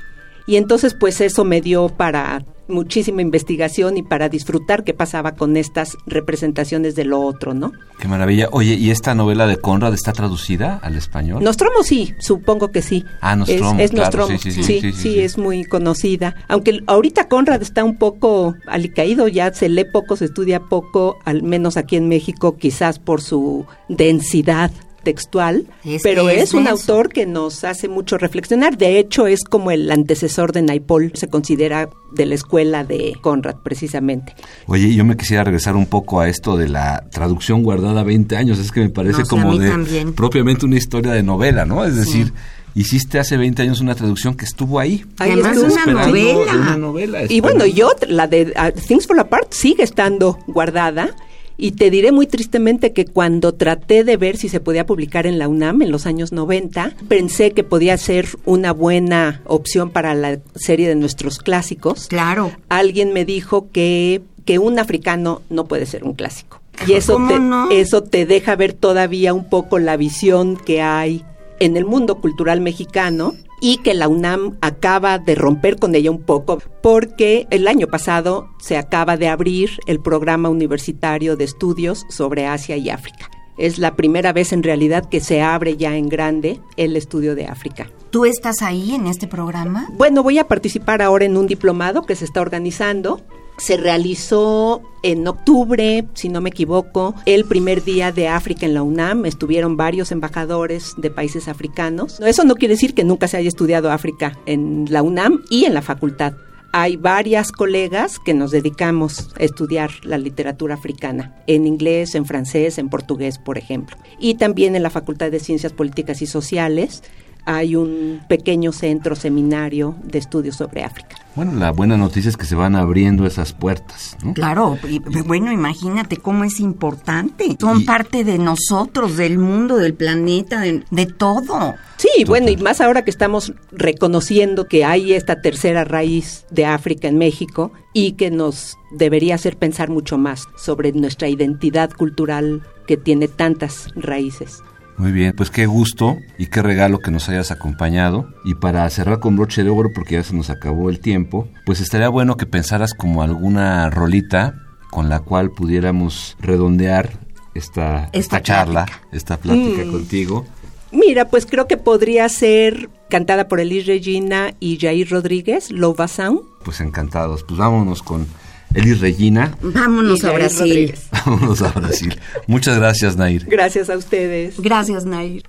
Y 0.47 0.57
entonces 0.57 0.95
pues 0.95 1.21
eso 1.21 1.45
me 1.45 1.61
dio 1.61 1.89
para 1.89 2.45
muchísima 2.69 3.23
investigación 3.23 3.97
y 3.97 4.03
para 4.03 4.29
disfrutar 4.29 4.85
qué 4.85 4.95
pasaba 4.95 5.33
con 5.33 5.57
estas 5.57 5.97
representaciones 6.07 6.95
de 6.95 7.05
lo 7.05 7.21
otro, 7.21 7.55
¿no? 7.55 7.73
Qué 7.99 8.09
maravilla. 8.09 8.49
Oye, 8.53 8.75
¿y 8.75 8.91
esta 8.91 9.15
novela 9.15 9.47
de 9.47 9.57
Conrad 9.57 9.95
está 9.95 10.13
traducida 10.13 10.79
al 10.83 10.97
español? 10.97 11.43
Nostromo 11.43 11.83
sí, 11.83 12.15
supongo 12.19 12.69
que 12.69 12.83
sí. 12.83 13.05
Ah, 13.21 13.37
Nostromo, 13.37 13.81
es, 13.81 13.93
Nostromo. 13.93 14.39
Sí 14.39 14.51
sí 14.51 14.93
sí, 14.93 15.21
es 15.21 15.39
muy 15.39 15.65
conocida. 15.65 16.35
Aunque 16.49 16.81
ahorita 16.87 17.29
Conrad 17.29 17.63
está 17.63 17.85
un 17.85 17.97
poco 17.99 18.55
alicaído, 18.67 19.29
ya 19.29 19.53
se 19.53 19.69
lee 19.69 19.85
poco, 19.85 20.17
se 20.17 20.27
estudia 20.27 20.61
poco, 20.61 21.17
al 21.25 21.43
menos 21.43 21.77
aquí 21.77 21.97
en 21.97 22.09
México, 22.09 22.57
quizás 22.57 22.99
por 22.99 23.23
su 23.23 23.67
densidad 23.89 24.71
textual, 25.07 25.69
pero 26.03 26.29
es, 26.29 26.53
un 26.53 26.67
autor 26.67 27.11
que 27.11 27.27
nos 27.27 27.63
hace 27.63 27.89
mucho 27.89 28.19
reflexionar. 28.19 28.77
De 28.77 28.99
hecho, 28.99 29.29
es 29.29 29.45
como 29.45 29.71
el 29.71 29.89
antecesor 29.89 30.51
de 30.51 30.63
Naipaul, 30.63 31.13
se 31.15 31.29
considera 31.29 31.89
de 32.13 32.27
la 32.27 32.35
escuela 32.35 32.83
de 32.83 33.15
Conrad, 33.21 33.59
precisamente. 33.63 34.35
Oye, 34.67 34.93
yo 34.93 35.05
me 35.05 35.17
quisiera 35.17 35.45
regresar 35.45 35.77
un 35.77 35.87
poco 35.87 36.19
a 36.19 36.29
esto 36.29 36.57
de 36.57 36.69
la 36.69 37.05
traducción 37.13 37.63
guardada 37.63 38.03
20 38.03 38.37
años, 38.37 38.59
es 38.59 38.73
que 38.73 38.81
me 38.81 38.89
parece 38.89 39.23
como 39.23 39.57
de 39.57 40.13
propiamente 40.17 40.67
una 40.67 40.77
historia 40.77 41.13
de 41.13 41.23
novela, 41.23 41.65
¿no? 41.65 41.85
Es 41.85 41.95
decir, 41.95 42.33
hiciste 42.75 43.21
hace 43.21 43.37
20 43.37 43.63
años 43.63 43.81
una 43.81 43.95
traducción 43.95 44.35
que 44.37 44.45
estuvo 44.45 44.81
ahí. 44.81 45.05
Ahí 45.21 45.35
una 45.35 46.77
novela. 46.77 47.27
y 47.29 47.41
bueno, 47.41 47.65
yo, 47.65 47.93
la 48.09 48.27
de 48.27 48.53
uh, 48.57 48.81
Things 48.89 49.07
Fall 49.07 49.21
Apart 49.21 49.53
sigue 49.53 49.85
estando 49.85 50.41
guardada 50.49 51.15
y 51.57 51.73
te 51.73 51.91
diré 51.91 52.13
muy 52.13 52.27
tristemente 52.27 52.93
que 52.93 53.07
cuando 53.07 53.55
traté 53.55 54.05
de 54.05 54.17
ver 54.17 54.37
si 54.37 54.49
se 54.49 54.61
podía 54.61 54.87
publicar 54.87 55.27
en 55.27 55.39
la 55.39 55.49
UNAM 55.49 55.83
en 55.83 55.91
los 55.91 56.07
años 56.07 56.33
90, 56.33 56.93
pensé 57.09 57.53
que 57.53 57.65
podía 57.65 57.97
ser 57.97 58.29
una 58.45 58.73
buena 58.73 59.41
opción 59.47 59.91
para 59.91 60.15
la 60.15 60.39
serie 60.55 60.89
de 60.89 60.95
nuestros 60.95 61.39
clásicos. 61.39 62.09
Claro. 62.09 62.53
Alguien 62.69 63.13
me 63.13 63.25
dijo 63.25 63.69
que, 63.73 64.23
que 64.45 64.59
un 64.59 64.79
africano 64.79 65.43
no 65.49 65.65
puede 65.65 65.87
ser 65.87 66.05
un 66.05 66.15
clásico. 66.15 66.61
Y 66.87 66.93
eso 66.93 67.19
te, 67.27 67.81
eso 67.81 68.03
te 68.03 68.27
deja 68.27 68.55
ver 68.55 68.75
todavía 68.75 69.33
un 69.33 69.49
poco 69.49 69.79
la 69.79 69.97
visión 69.97 70.57
que 70.57 70.83
hay 70.83 71.25
en 71.59 71.79
el 71.79 71.87
mundo 71.87 72.19
cultural 72.19 72.61
mexicano 72.61 73.35
y 73.61 73.79
que 73.79 73.95
la 73.95 74.09
UNAM 74.09 74.57
acaba 74.61 75.19
de 75.19 75.35
romper 75.35 75.77
con 75.77 75.95
ella 75.95 76.11
un 76.11 76.23
poco 76.23 76.63
porque 76.83 77.47
el 77.51 77.69
año 77.69 77.87
pasado 77.87 78.49
se 78.59 78.77
acaba 78.77 79.17
de 79.17 79.29
abrir 79.29 79.71
el 79.87 80.01
programa 80.01 80.49
universitario 80.49 81.37
de 81.37 81.45
estudios 81.45 82.05
sobre 82.09 82.47
Asia 82.47 82.77
y 82.77 82.91
África. 82.91 83.31
Es 83.59 83.79
la 83.79 83.97
primera 83.97 84.33
vez 84.33 84.53
en 84.53 84.63
realidad 84.63 85.09
que 85.09 85.21
se 85.21 85.41
abre 85.41 85.77
ya 85.77 85.97
en 85.97 86.09
grande 86.09 86.61
el 86.77 86.95
estudio 86.97 87.35
de 87.35 87.47
África. 87.47 87.87
¿Tú 88.11 88.27
estás 88.27 88.61
ahí 88.61 88.95
en 88.95 89.07
este 89.07 89.27
programa? 89.27 89.89
Bueno, 89.95 90.23
voy 90.23 90.39
a 90.39 90.47
participar 90.47 91.01
ahora 91.01 91.25
en 91.25 91.37
un 91.37 91.47
diplomado 91.47 92.03
que 92.03 92.17
se 92.17 92.27
está 92.27 92.43
organizando 92.43 93.23
se 93.59 93.77
realizó 93.77 94.83
en 95.03 95.27
octubre, 95.27 96.05
si 96.15 96.29
no 96.29 96.41
me 96.41 96.51
equivoco, 96.51 97.15
el 97.27 97.45
primer 97.45 97.85
día 97.85 98.13
de 98.13 98.29
África 98.29 98.67
en 98.67 98.75
la 98.75 98.83
UNAM. 98.83 99.27
Estuvieron 99.27 99.77
varios 99.77 100.13
embajadores 100.13 100.95
de 100.97 101.11
países 101.11 101.49
africanos. 101.49 102.21
Eso 102.21 102.45
no 102.45 102.57
quiere 102.57 102.75
decir 102.75 102.95
que 102.95 103.05
nunca 103.05 103.29
se 103.29 103.37
haya 103.37 103.49
estudiado 103.49 103.91
África 103.91 104.39
en 104.47 104.87
la 104.91 105.03
UNAM 105.03 105.43
y 105.51 105.65
en 105.65 105.75
la 105.75 105.83
facultad. 105.83 106.35
Hay 106.73 106.97
varias 106.97 107.53
colegas 107.53 108.19
que 108.19 108.35
nos 108.35 108.51
dedicamos 108.51 109.31
a 109.39 109.45
estudiar 109.45 109.91
la 110.03 110.19
literatura 110.19 110.75
africana, 110.75 111.35
en 111.47 111.67
inglés, 111.67 112.15
en 112.15 112.27
francés, 112.27 112.77
en 112.77 112.91
portugués, 112.91 113.39
por 113.39 113.57
ejemplo. 113.57 113.97
Y 114.19 114.35
también 114.35 114.77
en 114.77 114.83
la 114.83 114.91
Facultad 114.91 115.31
de 115.31 115.41
Ciencias 115.41 115.73
Políticas 115.73 116.21
y 116.21 116.27
Sociales 116.27 117.03
hay 117.47 117.77
un 117.77 118.21
pequeño 118.29 118.73
centro 118.73 119.17
seminario 119.17 119.95
de 120.03 120.19
estudios 120.19 120.57
sobre 120.57 120.85
África. 120.85 121.17
Bueno, 121.37 121.53
la 121.53 121.71
buena 121.71 121.97
noticia 121.97 122.29
es 122.31 122.37
que 122.37 122.47
se 122.47 122.55
van 122.55 122.75
abriendo 122.77 123.27
esas 123.27 123.53
puertas. 123.53 124.17
¿no? 124.25 124.35
Claro, 124.35 124.79
y, 124.89 124.99
bueno, 124.99 125.53
imagínate 125.53 126.17
cómo 126.17 126.45
es 126.45 126.61
importante. 126.61 127.57
Son 127.61 127.85
parte 127.85 128.25
de 128.25 128.39
nosotros, 128.39 129.17
del 129.17 129.39
mundo, 129.39 129.77
del 129.77 129.95
planeta, 129.95 130.63
de, 130.63 131.07
todo. 131.07 131.75
Sí, 131.99 132.25
bueno, 132.27 132.49
y 132.49 132.57
más 132.57 132.81
ahora 132.81 133.05
que 133.05 133.11
estamos 133.11 133.53
reconociendo 133.71 134.67
que 134.67 134.85
hay 134.85 135.13
esta 135.13 135.43
tercera 135.43 135.85
raíz 135.85 136.47
de 136.51 136.65
África 136.65 137.07
en 137.07 137.19
México 137.19 137.71
y 137.93 138.13
que 138.13 138.31
nos 138.31 138.77
debería 138.91 139.35
hacer 139.35 139.57
pensar 139.57 139.91
mucho 139.91 140.19
más 140.19 140.47
sobre 140.57 140.93
nuestra 140.93 141.29
identidad 141.29 141.91
cultural 141.91 142.63
que 142.87 142.97
tiene 142.97 143.29
tantas 143.29 143.89
raíces. 143.95 144.63
Muy 144.99 145.13
bien, 145.13 145.35
pues 145.37 145.51
qué 145.51 145.67
gusto 145.67 146.19
y 146.39 146.47
qué 146.47 146.63
regalo 146.63 147.01
que 147.01 147.11
nos 147.11 147.29
hayas 147.29 147.51
acompañado. 147.51 148.29
Y 148.45 148.55
para 148.55 148.89
cerrar 148.89 149.21
con 149.21 149.37
broche 149.37 149.63
de 149.63 149.71
oro, 149.71 149.91
porque 149.95 150.15
ya 150.15 150.23
se 150.23 150.35
nos 150.35 150.49
acabó 150.51 150.89
el 150.89 151.01
tiempo, 151.01 151.49
pues 151.67 151.81
estaría 151.81 152.09
bueno 152.09 152.37
que 152.37 152.47
pensaras 152.47 152.95
como 152.95 153.23
alguna 153.23 153.91
rolita 153.91 154.55
con 154.91 155.09
la 155.11 155.21
cual 155.21 155.51
pudiéramos 155.51 156.37
redondear 156.41 157.11
esta, 157.55 158.09
esta, 158.13 158.43
charla, 158.43 158.87
esta 159.13 159.37
plática 159.37 159.85
Mm. 159.85 159.91
contigo. 159.93 160.47
Mira, 160.93 161.27
pues 161.29 161.45
creo 161.47 161.67
que 161.67 161.77
podría 161.77 162.27
ser 162.31 162.89
cantada 163.11 163.49
por 163.49 163.61
Elis 163.61 163.87
Regina 163.87 164.55
y 164.61 164.79
Jair 164.79 165.11
Rodríguez, 165.11 165.71
Lova 165.71 166.09
Sound. 166.09 166.41
Pues 166.65 166.81
encantados. 166.81 167.43
Pues 167.45 167.59
vámonos 167.59 168.03
con 168.03 168.27
Elis 168.75 169.01
Regina. 169.01 169.53
Vámonos 169.61 170.25
a 170.25 170.33
Brasil. 170.33 170.67
Rodríguez. 170.67 171.09
Vámonos 171.25 171.63
a 171.63 171.69
Brasil. 171.69 172.13
Muchas 172.47 172.77
gracias, 172.79 173.17
Nair. 173.17 173.45
Gracias 173.47 173.89
a 173.91 173.97
ustedes. 173.97 174.59
Gracias, 174.59 175.05
Nair. 175.05 175.43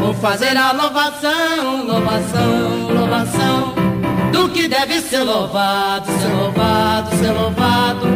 Vou 0.00 0.14
fazer 0.14 0.56
a 0.56 0.72
louvação, 0.72 1.86
louvação, 1.86 2.92
louvação 2.92 3.74
do 4.32 4.48
que 4.50 4.68
deve 4.68 5.00
ser 5.00 5.22
louvado, 5.22 6.06
ser 6.06 6.28
louvado, 6.28 7.16
ser 7.16 7.30
louvado. 7.30 8.06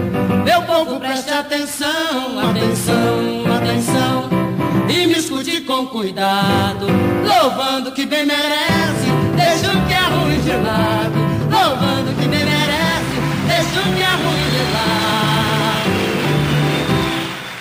Meu 0.45 0.63
povo 0.63 0.99
preste 0.99 1.31
atenção, 1.31 2.39
atenção, 2.39 3.55
atenção 3.57 4.36
e 4.89 5.07
me 5.07 5.19
escute 5.19 5.61
com 5.63 5.87
cuidado, 5.87 6.87
louvando 7.27 7.93
que 7.93 8.07
bem 8.07 8.25
merece, 8.27 9.11
deixa 9.37 9.73
o 9.73 9.87
que 9.87 9.95
é 9.95 10.03
ruim 10.09 10.41
de 10.41 10.53
lado, 10.53 11.19
louvando 11.51 12.15
que 12.15 12.29
bem 12.29 12.45
merece, 12.45 13.17
deixa 13.47 13.81
o 13.81 13.95
que 13.95 14.03
é 14.03 14.15
ruim 14.25 14.51
de 14.51 14.63
lado. 14.73 15.07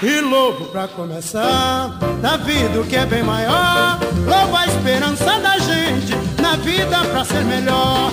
E 0.03 0.21
louvo 0.21 0.65
pra 0.65 0.87
começar, 0.87 1.97
na 2.21 2.37
vida 2.37 2.79
o 2.79 2.85
que 2.85 2.95
é 2.95 3.05
bem 3.05 3.23
maior. 3.23 3.99
Louvo 4.27 4.55
a 4.55 4.67
esperança 4.67 5.39
da 5.39 5.57
gente, 5.57 6.13
na 6.39 6.55
vida 6.57 6.99
pra 7.05 7.25
ser 7.25 7.43
melhor. 7.43 8.11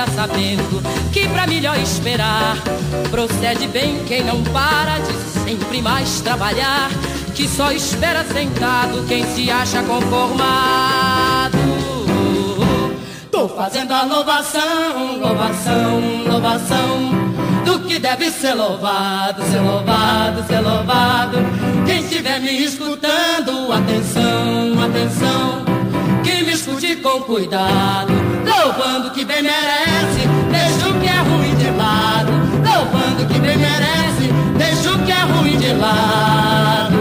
Espera 0.00 0.06
sabendo 0.06 0.82
que 1.12 1.28
pra 1.28 1.46
melhor 1.46 1.76
esperar 1.78 2.56
procede 3.10 3.66
bem 3.68 4.02
quem 4.06 4.24
não 4.24 4.42
para 4.44 4.98
de 4.98 5.12
sempre 5.40 5.82
mais 5.82 6.20
trabalhar. 6.20 6.90
Que 7.34 7.48
só 7.48 7.72
espera 7.72 8.24
sentado 8.24 9.04
quem 9.08 9.24
se 9.34 9.50
acha 9.50 9.82
conformado. 9.82 11.58
Tô 13.30 13.48
fazendo 13.48 13.92
a 13.92 14.02
louvação, 14.04 15.18
louvação, 15.18 16.00
louvação 16.26 17.10
do 17.64 17.80
que 17.80 17.98
deve 17.98 18.30
ser 18.30 18.54
louvado, 18.54 19.42
ser 19.44 19.60
louvado, 19.60 20.46
ser 20.46 20.60
louvado. 20.60 21.38
Quem 21.86 22.00
estiver 22.00 22.40
me 22.40 22.62
escutando, 22.62 23.72
atenção, 23.72 24.82
atenção, 24.82 25.64
com 26.96 27.20
cuidado, 27.22 28.12
louvando 28.44 29.10
que 29.10 29.24
bem 29.24 29.42
merece, 29.42 30.26
deixa 30.50 30.88
o 30.88 31.00
que 31.00 31.06
é 31.06 31.18
ruim 31.18 31.54
de 31.56 31.70
lado, 31.70 32.32
louvando 32.64 33.26
que 33.26 33.38
bem 33.38 33.56
merece, 33.56 34.32
deixa 34.56 34.92
o 34.92 34.98
que 35.04 35.12
é 35.12 35.20
ruim 35.20 35.56
de 35.58 35.72
lado. 35.74 36.96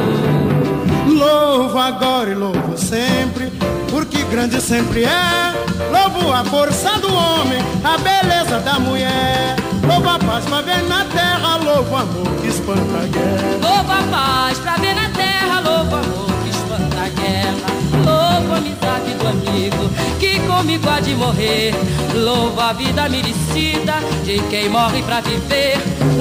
Louvo 1.08 1.78
agora 1.78 2.30
e 2.30 2.36
louvo 2.36 2.78
sempre, 2.78 3.52
porque 3.89 4.23
grande 4.23 4.62
sempre 4.62 5.04
é. 5.04 5.54
Louvo 5.91 6.32
a 6.32 6.43
força 6.45 6.97
do 6.99 7.13
homem, 7.13 7.60
a 7.84 7.97
beleza 7.97 8.60
da 8.60 8.80
mulher. 8.80 9.56
Louvo 9.88 10.10
a 10.10 10.19
paz 10.19 10.45
pra 10.45 10.62
ver 10.62 10.84
na 10.84 11.04
terra, 11.06 11.58
louvo 11.58 11.95
amor 11.95 12.30
que 12.41 12.47
espanta 12.47 12.97
a 12.97 13.08
guerra. 13.08 13.58
Louvo 13.62 13.91
a 13.91 14.04
paz 14.12 14.60
pra 14.60 14.75
ver 14.75 14.95
na 14.95 15.10
terra, 15.10 15.60
louvo 15.62 15.95
amor 15.95 16.32
que 16.43 16.49
espanta 16.49 16.97
a 16.97 17.10
guerra. 17.10 17.78
Louvo 18.09 18.53
a 18.53 18.57
amizade 18.57 19.13
do 19.13 19.27
amigo 19.27 19.89
que 20.19 20.39
comigo 20.39 20.89
há 20.89 20.99
de 20.99 21.13
morrer. 21.13 21.73
Louvo 22.15 22.59
a 22.59 22.73
vida 22.73 23.07
merecida 23.07 23.93
de 24.23 24.39
quem 24.49 24.67
morre 24.69 25.03
pra 25.03 25.21
viver. 25.21 25.77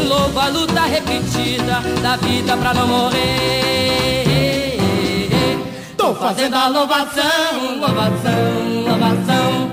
Louvo 0.06 0.38
a 0.38 0.48
luta 0.48 0.82
repetida 0.82 1.80
da 2.02 2.16
vida 2.16 2.56
pra 2.56 2.74
não 2.74 2.86
morrer. 2.86 4.28
Tô 5.96 6.14
fazendo 6.14 6.54
a 6.54 6.68
louvação, 6.68 7.80
louvação, 7.80 8.84
louvação 8.86 9.70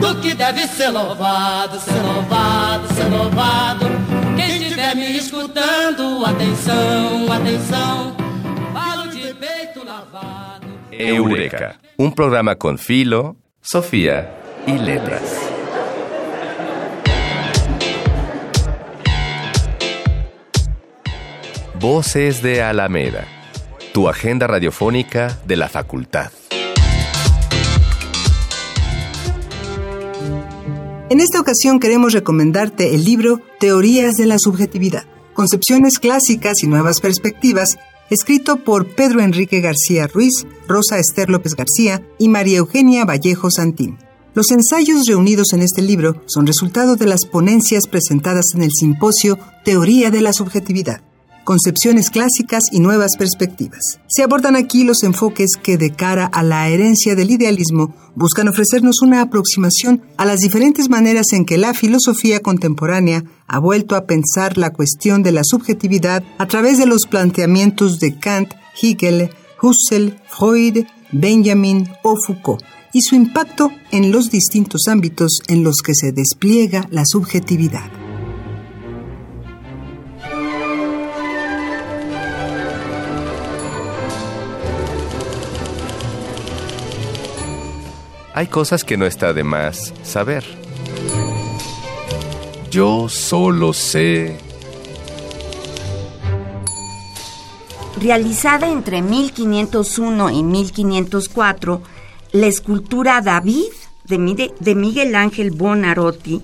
do 0.00 0.14
que 0.20 0.34
deve 0.34 0.66
ser 0.68 0.90
louvado, 0.90 1.80
ser 1.80 2.02
louvado, 2.02 2.94
ser 2.94 3.04
louvado. 3.04 3.86
Quem 4.36 4.62
estiver 4.62 4.94
me 4.94 5.16
escutando, 5.16 6.24
atenção, 6.24 7.32
atenção. 7.32 8.16
Falo 8.72 9.08
de 9.08 9.34
peito 9.34 9.84
lavado. 9.84 10.45
Eureka, 10.98 11.80
un 11.98 12.14
programa 12.14 12.56
con 12.56 12.78
filo, 12.78 13.36
Sofía 13.60 14.62
y 14.66 14.78
letras. 14.78 15.22
Voces 21.78 22.42
de 22.42 22.62
Alameda, 22.62 23.26
tu 23.92 24.08
agenda 24.08 24.46
radiofónica 24.46 25.38
de 25.46 25.56
la 25.56 25.68
facultad. 25.68 26.32
En 31.10 31.20
esta 31.20 31.40
ocasión 31.40 31.78
queremos 31.78 32.14
recomendarte 32.14 32.94
el 32.94 33.04
libro 33.04 33.40
Teorías 33.60 34.14
de 34.14 34.26
la 34.26 34.38
Subjetividad, 34.38 35.04
Concepciones 35.34 35.98
Clásicas 35.98 36.54
y 36.62 36.66
Nuevas 36.66 37.00
Perspectivas, 37.00 37.78
escrito 38.10 38.56
por 38.56 38.94
Pedro 38.94 39.20
Enrique 39.20 39.60
García 39.60 40.06
Ruiz, 40.06 40.46
Rosa 40.68 40.98
Esther 40.98 41.30
López 41.30 41.54
García 41.54 42.02
y 42.18 42.28
María 42.28 42.58
Eugenia 42.58 43.04
Vallejo 43.04 43.50
Santín. 43.50 43.98
Los 44.34 44.50
ensayos 44.50 45.06
reunidos 45.06 45.52
en 45.54 45.62
este 45.62 45.80
libro 45.80 46.22
son 46.26 46.46
resultado 46.46 46.96
de 46.96 47.06
las 47.06 47.24
ponencias 47.24 47.86
presentadas 47.86 48.46
en 48.54 48.62
el 48.62 48.70
simposio 48.70 49.38
Teoría 49.64 50.10
de 50.10 50.20
la 50.20 50.32
Subjetividad, 50.32 51.00
Concepciones 51.46 52.10
Clásicas 52.10 52.64
y 52.72 52.80
Nuevas 52.80 53.12
Perspectivas. 53.16 54.00
Se 54.08 54.24
abordan 54.24 54.56
aquí 54.56 54.82
los 54.82 55.04
enfoques 55.04 55.52
que, 55.62 55.78
de 55.78 55.92
cara 55.92 56.26
a 56.26 56.42
la 56.42 56.68
herencia 56.68 57.14
del 57.14 57.30
idealismo, 57.30 57.94
buscan 58.16 58.48
ofrecernos 58.48 59.00
una 59.00 59.20
aproximación 59.22 60.02
a 60.16 60.24
las 60.24 60.40
diferentes 60.40 60.88
maneras 60.88 61.26
en 61.30 61.44
que 61.44 61.56
la 61.56 61.72
filosofía 61.72 62.40
contemporánea 62.40 63.22
ha 63.46 63.60
vuelto 63.60 63.94
a 63.94 64.06
pensar 64.06 64.58
la 64.58 64.72
cuestión 64.72 65.22
de 65.22 65.30
la 65.30 65.44
subjetividad 65.44 66.24
a 66.38 66.48
través 66.48 66.78
de 66.78 66.86
los 66.86 67.06
planteamientos 67.06 68.00
de 68.00 68.18
Kant, 68.18 68.52
Hegel, 68.82 69.30
Husserl, 69.62 70.20
Freud, 70.28 70.84
Benjamin 71.12 71.88
o 72.02 72.16
Foucault 72.26 72.64
y 72.92 73.02
su 73.02 73.14
impacto 73.14 73.70
en 73.92 74.10
los 74.10 74.30
distintos 74.30 74.88
ámbitos 74.88 75.38
en 75.46 75.62
los 75.62 75.76
que 75.76 75.94
se 75.94 76.10
despliega 76.10 76.88
la 76.90 77.04
subjetividad. 77.06 78.05
Hay 88.36 88.48
cosas 88.48 88.84
que 88.84 88.98
no 88.98 89.06
está 89.06 89.32
de 89.32 89.44
más 89.44 89.94
saber. 90.02 90.44
Yo 92.70 93.08
solo 93.08 93.72
sé. 93.72 94.36
Realizada 97.98 98.68
entre 98.70 99.00
1501 99.00 100.30
y 100.32 100.42
1504, 100.42 101.82
la 102.32 102.46
escultura 102.46 103.22
David 103.22 103.72
de, 104.04 104.74
Miguel 104.74 105.14
Ángel 105.14 105.52
Bonarotti 105.52 106.42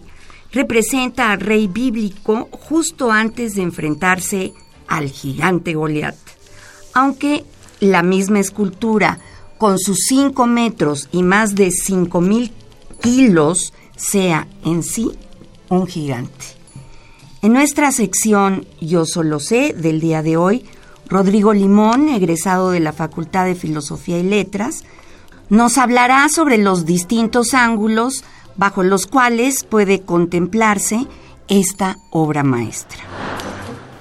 representa 0.50 1.30
al 1.30 1.40
rey 1.40 1.66
bíblico 1.66 2.48
justo 2.52 3.12
antes 3.12 3.54
de 3.54 3.64
enfrentarse 3.64 4.54
al 4.88 5.10
gigante 5.10 5.74
Goliat. 5.74 6.16
Aunque 6.94 7.44
la 7.80 8.02
misma 8.02 8.40
escultura, 8.40 9.18
con 9.62 9.78
sus 9.78 10.06
5 10.08 10.48
metros 10.48 11.08
y 11.12 11.22
más 11.22 11.54
de 11.54 11.70
5 11.70 12.20
mil 12.20 12.50
kilos, 13.00 13.72
sea 13.94 14.48
en 14.64 14.82
sí 14.82 15.12
un 15.68 15.86
gigante. 15.86 16.46
En 17.42 17.52
nuestra 17.52 17.92
sección 17.92 18.66
Yo 18.80 19.06
solo 19.06 19.38
sé 19.38 19.72
del 19.72 20.00
día 20.00 20.24
de 20.24 20.36
hoy, 20.36 20.64
Rodrigo 21.08 21.52
Limón, 21.52 22.08
egresado 22.08 22.72
de 22.72 22.80
la 22.80 22.92
Facultad 22.92 23.44
de 23.44 23.54
Filosofía 23.54 24.18
y 24.18 24.24
Letras, 24.24 24.82
nos 25.48 25.78
hablará 25.78 26.28
sobre 26.28 26.58
los 26.58 26.84
distintos 26.84 27.54
ángulos 27.54 28.24
bajo 28.56 28.82
los 28.82 29.06
cuales 29.06 29.62
puede 29.62 30.00
contemplarse 30.00 31.06
esta 31.46 31.98
obra 32.10 32.42
maestra. 32.42 33.31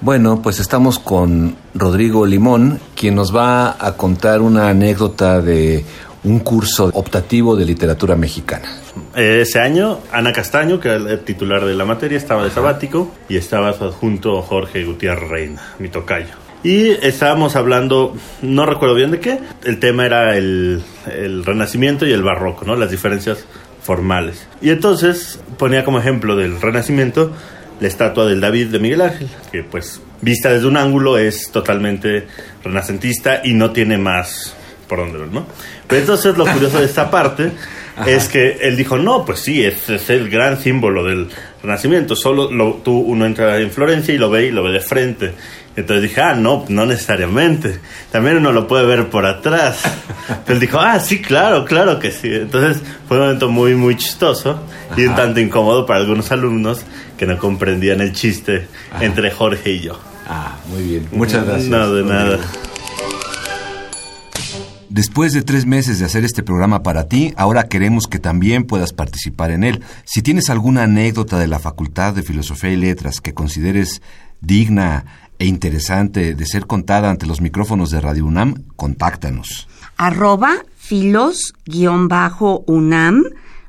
Bueno, 0.02 0.42
pues 0.42 0.58
estamos 0.58 0.98
con 0.98 1.54
Rodrigo 1.74 2.26
Limón, 2.26 2.80
quien 2.96 3.14
nos 3.14 3.34
va 3.34 3.76
a 3.78 3.96
contar 3.96 4.40
una 4.40 4.68
anécdota 4.68 5.40
de 5.40 5.84
un 6.24 6.40
curso 6.40 6.90
optativo 6.92 7.54
de 7.54 7.64
literatura 7.64 8.16
mexicana. 8.16 8.68
Ese 9.14 9.60
año, 9.60 10.00
Ana 10.10 10.32
Castaño, 10.32 10.80
que 10.80 10.88
era 10.88 10.96
el 10.96 11.20
titular 11.20 11.64
de 11.64 11.74
la 11.74 11.84
materia, 11.84 12.18
estaba 12.18 12.42
de 12.42 12.50
sabático 12.50 13.12
y 13.28 13.36
estaba 13.36 13.72
junto 13.74 14.42
Jorge 14.42 14.82
Gutiérrez 14.84 15.30
Reina, 15.30 15.62
mi 15.78 15.88
tocayo. 15.88 16.34
Y 16.64 16.88
estábamos 16.90 17.54
hablando, 17.54 18.16
no 18.42 18.66
recuerdo 18.66 18.96
bien 18.96 19.12
de 19.12 19.20
qué, 19.20 19.38
el 19.62 19.78
tema 19.78 20.04
era 20.04 20.36
el, 20.36 20.82
el 21.14 21.44
Renacimiento 21.44 22.06
y 22.06 22.12
el 22.12 22.24
Barroco, 22.24 22.64
¿no? 22.64 22.74
Las 22.74 22.90
diferencias 22.90 23.44
formales. 23.80 24.48
Y 24.60 24.70
entonces 24.70 25.38
ponía 25.58 25.84
como 25.84 26.00
ejemplo 26.00 26.34
del 26.34 26.60
Renacimiento 26.60 27.30
la 27.80 27.88
estatua 27.88 28.26
del 28.26 28.40
David 28.40 28.68
de 28.68 28.78
Miguel 28.78 29.02
Ángel, 29.02 29.28
que 29.50 29.62
pues 29.62 30.00
vista 30.20 30.50
desde 30.52 30.66
un 30.66 30.76
ángulo 30.76 31.18
es 31.18 31.50
totalmente 31.50 32.26
renacentista 32.62 33.40
y 33.44 33.54
no 33.54 33.70
tiene 33.72 33.98
más 33.98 34.54
por 34.88 34.98
dónde 34.98 35.18
ver, 35.18 35.28
¿no? 35.28 35.46
Pero 35.86 36.00
entonces 36.00 36.36
lo 36.36 36.46
curioso 36.46 36.78
de 36.78 36.84
esta 36.84 37.10
parte 37.10 37.50
es 38.06 38.28
que 38.28 38.58
él 38.60 38.76
dijo, 38.76 38.98
no, 38.98 39.24
pues 39.24 39.40
sí, 39.40 39.64
es, 39.64 39.88
es 39.88 40.10
el 40.10 40.28
gran 40.28 40.60
símbolo 40.60 41.04
del 41.04 41.28
renacimiento, 41.62 42.14
solo 42.14 42.50
lo, 42.50 42.74
tú 42.84 42.98
uno 42.98 43.24
entra 43.26 43.58
en 43.58 43.70
Florencia 43.70 44.14
y 44.14 44.18
lo 44.18 44.30
ve 44.30 44.46
y 44.46 44.50
lo 44.50 44.62
ve 44.62 44.72
de 44.72 44.80
frente. 44.80 45.32
Entonces 45.74 46.02
dije, 46.02 46.20
ah, 46.20 46.34
no, 46.34 46.64
no 46.68 46.84
necesariamente. 46.84 47.80
También 48.10 48.36
uno 48.36 48.52
lo 48.52 48.66
puede 48.68 48.84
ver 48.84 49.08
por 49.08 49.24
atrás. 49.24 49.82
Pero 50.46 50.60
dijo, 50.60 50.78
ah, 50.78 51.00
sí, 51.00 51.22
claro, 51.22 51.64
claro 51.64 51.98
que 51.98 52.10
sí. 52.10 52.28
Entonces 52.28 52.82
fue 53.08 53.16
un 53.16 53.24
momento 53.24 53.48
muy, 53.48 53.74
muy 53.74 53.96
chistoso 53.96 54.60
y 54.96 55.04
un 55.04 55.14
tanto 55.14 55.40
incómodo 55.40 55.86
para 55.86 56.00
algunos 56.00 56.30
alumnos 56.30 56.82
que 57.16 57.26
no 57.26 57.38
comprendían 57.38 58.00
el 58.00 58.12
chiste 58.12 58.66
entre 59.00 59.30
Jorge 59.30 59.70
y 59.72 59.80
yo. 59.80 59.98
Ah, 60.28 60.56
muy 60.68 60.82
bien. 60.82 61.08
Muchas 61.12 61.46
gracias. 61.46 61.68
No, 61.68 61.92
de 61.92 62.04
nada. 62.04 62.38
Después 64.92 65.32
de 65.32 65.40
tres 65.40 65.64
meses 65.64 65.98
de 65.98 66.04
hacer 66.04 66.22
este 66.22 66.42
programa 66.42 66.82
para 66.82 67.08
ti, 67.08 67.32
ahora 67.38 67.64
queremos 67.64 68.06
que 68.06 68.18
también 68.18 68.64
puedas 68.64 68.92
participar 68.92 69.50
en 69.50 69.64
él. 69.64 69.82
Si 70.04 70.20
tienes 70.20 70.50
alguna 70.50 70.82
anécdota 70.82 71.38
de 71.38 71.46
la 71.46 71.58
Facultad 71.58 72.12
de 72.12 72.22
Filosofía 72.22 72.72
y 72.72 72.76
Letras 72.76 73.22
que 73.22 73.32
consideres 73.32 74.02
digna 74.42 75.06
e 75.42 75.46
interesante 75.46 76.34
de 76.36 76.46
ser 76.46 76.68
contada 76.68 77.10
ante 77.10 77.26
los 77.26 77.40
micrófonos 77.40 77.90
de 77.90 78.00
Radio 78.00 78.26
UNAM, 78.26 78.62
contáctanos. 78.76 79.66
Arroba 79.96 80.64
filos-unam, 80.76 82.04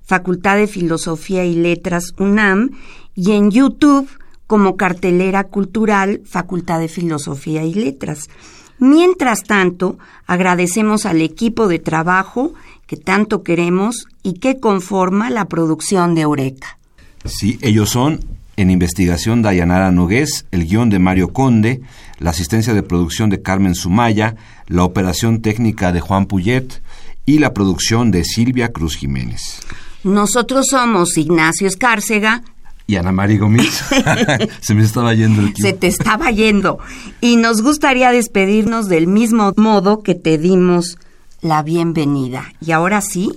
Facultad 0.04 0.58
de 0.58 0.68
Filosofía 0.68 1.46
y 1.46 1.56
Letras 1.56 2.14
UNAM, 2.20 2.70
y 3.16 3.32
en 3.32 3.50
YouTube 3.50 4.08
como 4.46 4.78
cartelera 4.78 5.46
cultural 5.46 6.22
Facultad 6.26 6.80
de 6.80 6.90
Filosofía 6.90 7.64
y 7.64 7.74
Letras. 7.74 8.30
Mientras 8.78 9.42
tanto, 9.42 9.98
agradecemos 10.28 11.08
al 11.08 11.22
equipo 11.22 11.68
de 11.68 11.80
trabajo 11.80 12.54
que 12.86 12.98
tanto 12.98 13.42
queremos 13.42 14.06
y 14.22 14.34
que 14.34 14.60
conforma 14.60 15.32
la 15.32 15.46
producción 15.46 16.14
de 16.14 16.22
Eureka. 16.22 16.78
Sí, 17.26 17.58
ellos 17.64 17.90
son 17.90 18.20
en 18.56 18.70
investigación 18.70 19.42
Dayanara 19.42 19.92
Nogués, 19.92 20.46
el 20.52 20.66
guion 20.66 20.90
de 20.90 21.00
Mario 21.00 21.34
Conde, 21.34 21.82
la 22.20 22.30
asistencia 22.30 22.74
de 22.74 22.84
producción 22.84 23.30
de 23.30 23.42
Carmen 23.42 23.76
Sumaya, 23.76 24.36
la 24.68 24.84
operación 24.84 25.42
técnica 25.42 25.92
de 25.92 26.00
Juan 26.02 26.26
Puyet 26.26 26.82
y 27.26 27.40
la 27.40 27.54
producción 27.54 28.12
de 28.12 28.24
Silvia 28.24 28.72
Cruz 28.72 28.96
Jiménez. 28.96 29.60
Nosotros 30.04 30.68
somos 30.70 31.18
Ignacio 31.18 31.68
Escárcega, 31.68 32.44
y 32.86 32.98
Ana 32.98 33.12
María 33.12 33.40
Gómez. 33.40 33.84
Se 34.62 34.76
me 34.76 34.84
estaba 34.84 35.14
yendo 35.14 35.42
el 35.42 35.54
tiempo. 35.54 35.70
Se 35.70 35.74
te 35.74 35.88
estaba 35.88 36.32
yendo. 36.32 36.80
Y 37.22 37.38
nos 37.38 37.62
gustaría 37.62 38.12
despedirnos 38.12 38.90
del 38.90 39.08
mismo 39.08 39.54
modo 39.56 40.04
que 40.04 40.16
te 40.16 40.38
dimos 40.38 40.98
la 41.42 41.64
bienvenida. 41.64 42.54
Y 42.60 42.72
ahora 42.72 43.02
sí, 43.02 43.32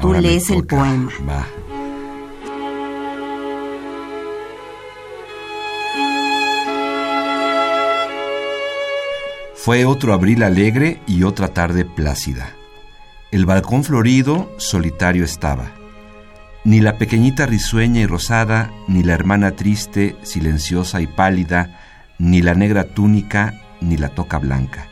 tú 0.00 0.08
Ahora 0.08 0.20
lees 0.20 0.50
el 0.50 0.66
poema. 0.66 1.12
Va. 1.28 1.46
Fue 9.68 9.84
otro 9.84 10.14
abril 10.14 10.44
alegre 10.44 10.98
y 11.06 11.24
otra 11.24 11.48
tarde 11.48 11.84
plácida. 11.84 12.54
El 13.30 13.44
balcón 13.44 13.84
florido 13.84 14.50
solitario 14.56 15.24
estaba. 15.26 15.72
Ni 16.64 16.80
la 16.80 16.96
pequeñita 16.96 17.44
risueña 17.44 18.00
y 18.00 18.06
rosada, 18.06 18.70
ni 18.86 19.02
la 19.02 19.12
hermana 19.12 19.56
triste, 19.56 20.16
silenciosa 20.22 21.02
y 21.02 21.06
pálida, 21.06 21.78
ni 22.18 22.40
la 22.40 22.54
negra 22.54 22.84
túnica, 22.84 23.60
ni 23.82 23.98
la 23.98 24.08
toca 24.08 24.38
blanca. 24.38 24.86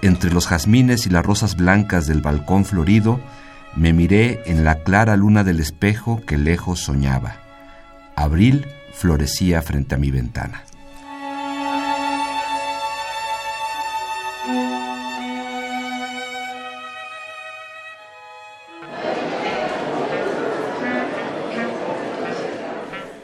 Entre 0.00 0.32
los 0.32 0.46
jazmines 0.46 1.04
y 1.04 1.10
las 1.10 1.26
rosas 1.26 1.54
blancas 1.54 2.06
del 2.06 2.22
balcón 2.22 2.64
florido, 2.64 3.20
me 3.76 3.92
miré 3.92 4.40
en 4.46 4.64
la 4.64 4.84
clara 4.84 5.18
luna 5.18 5.44
del 5.44 5.60
espejo 5.60 6.22
que 6.26 6.38
lejos 6.38 6.80
soñaba. 6.80 7.42
Abril 8.16 8.64
florecía 8.94 9.60
frente 9.60 9.96
a 9.96 9.98
mi 9.98 10.10
ventana. 10.10 10.62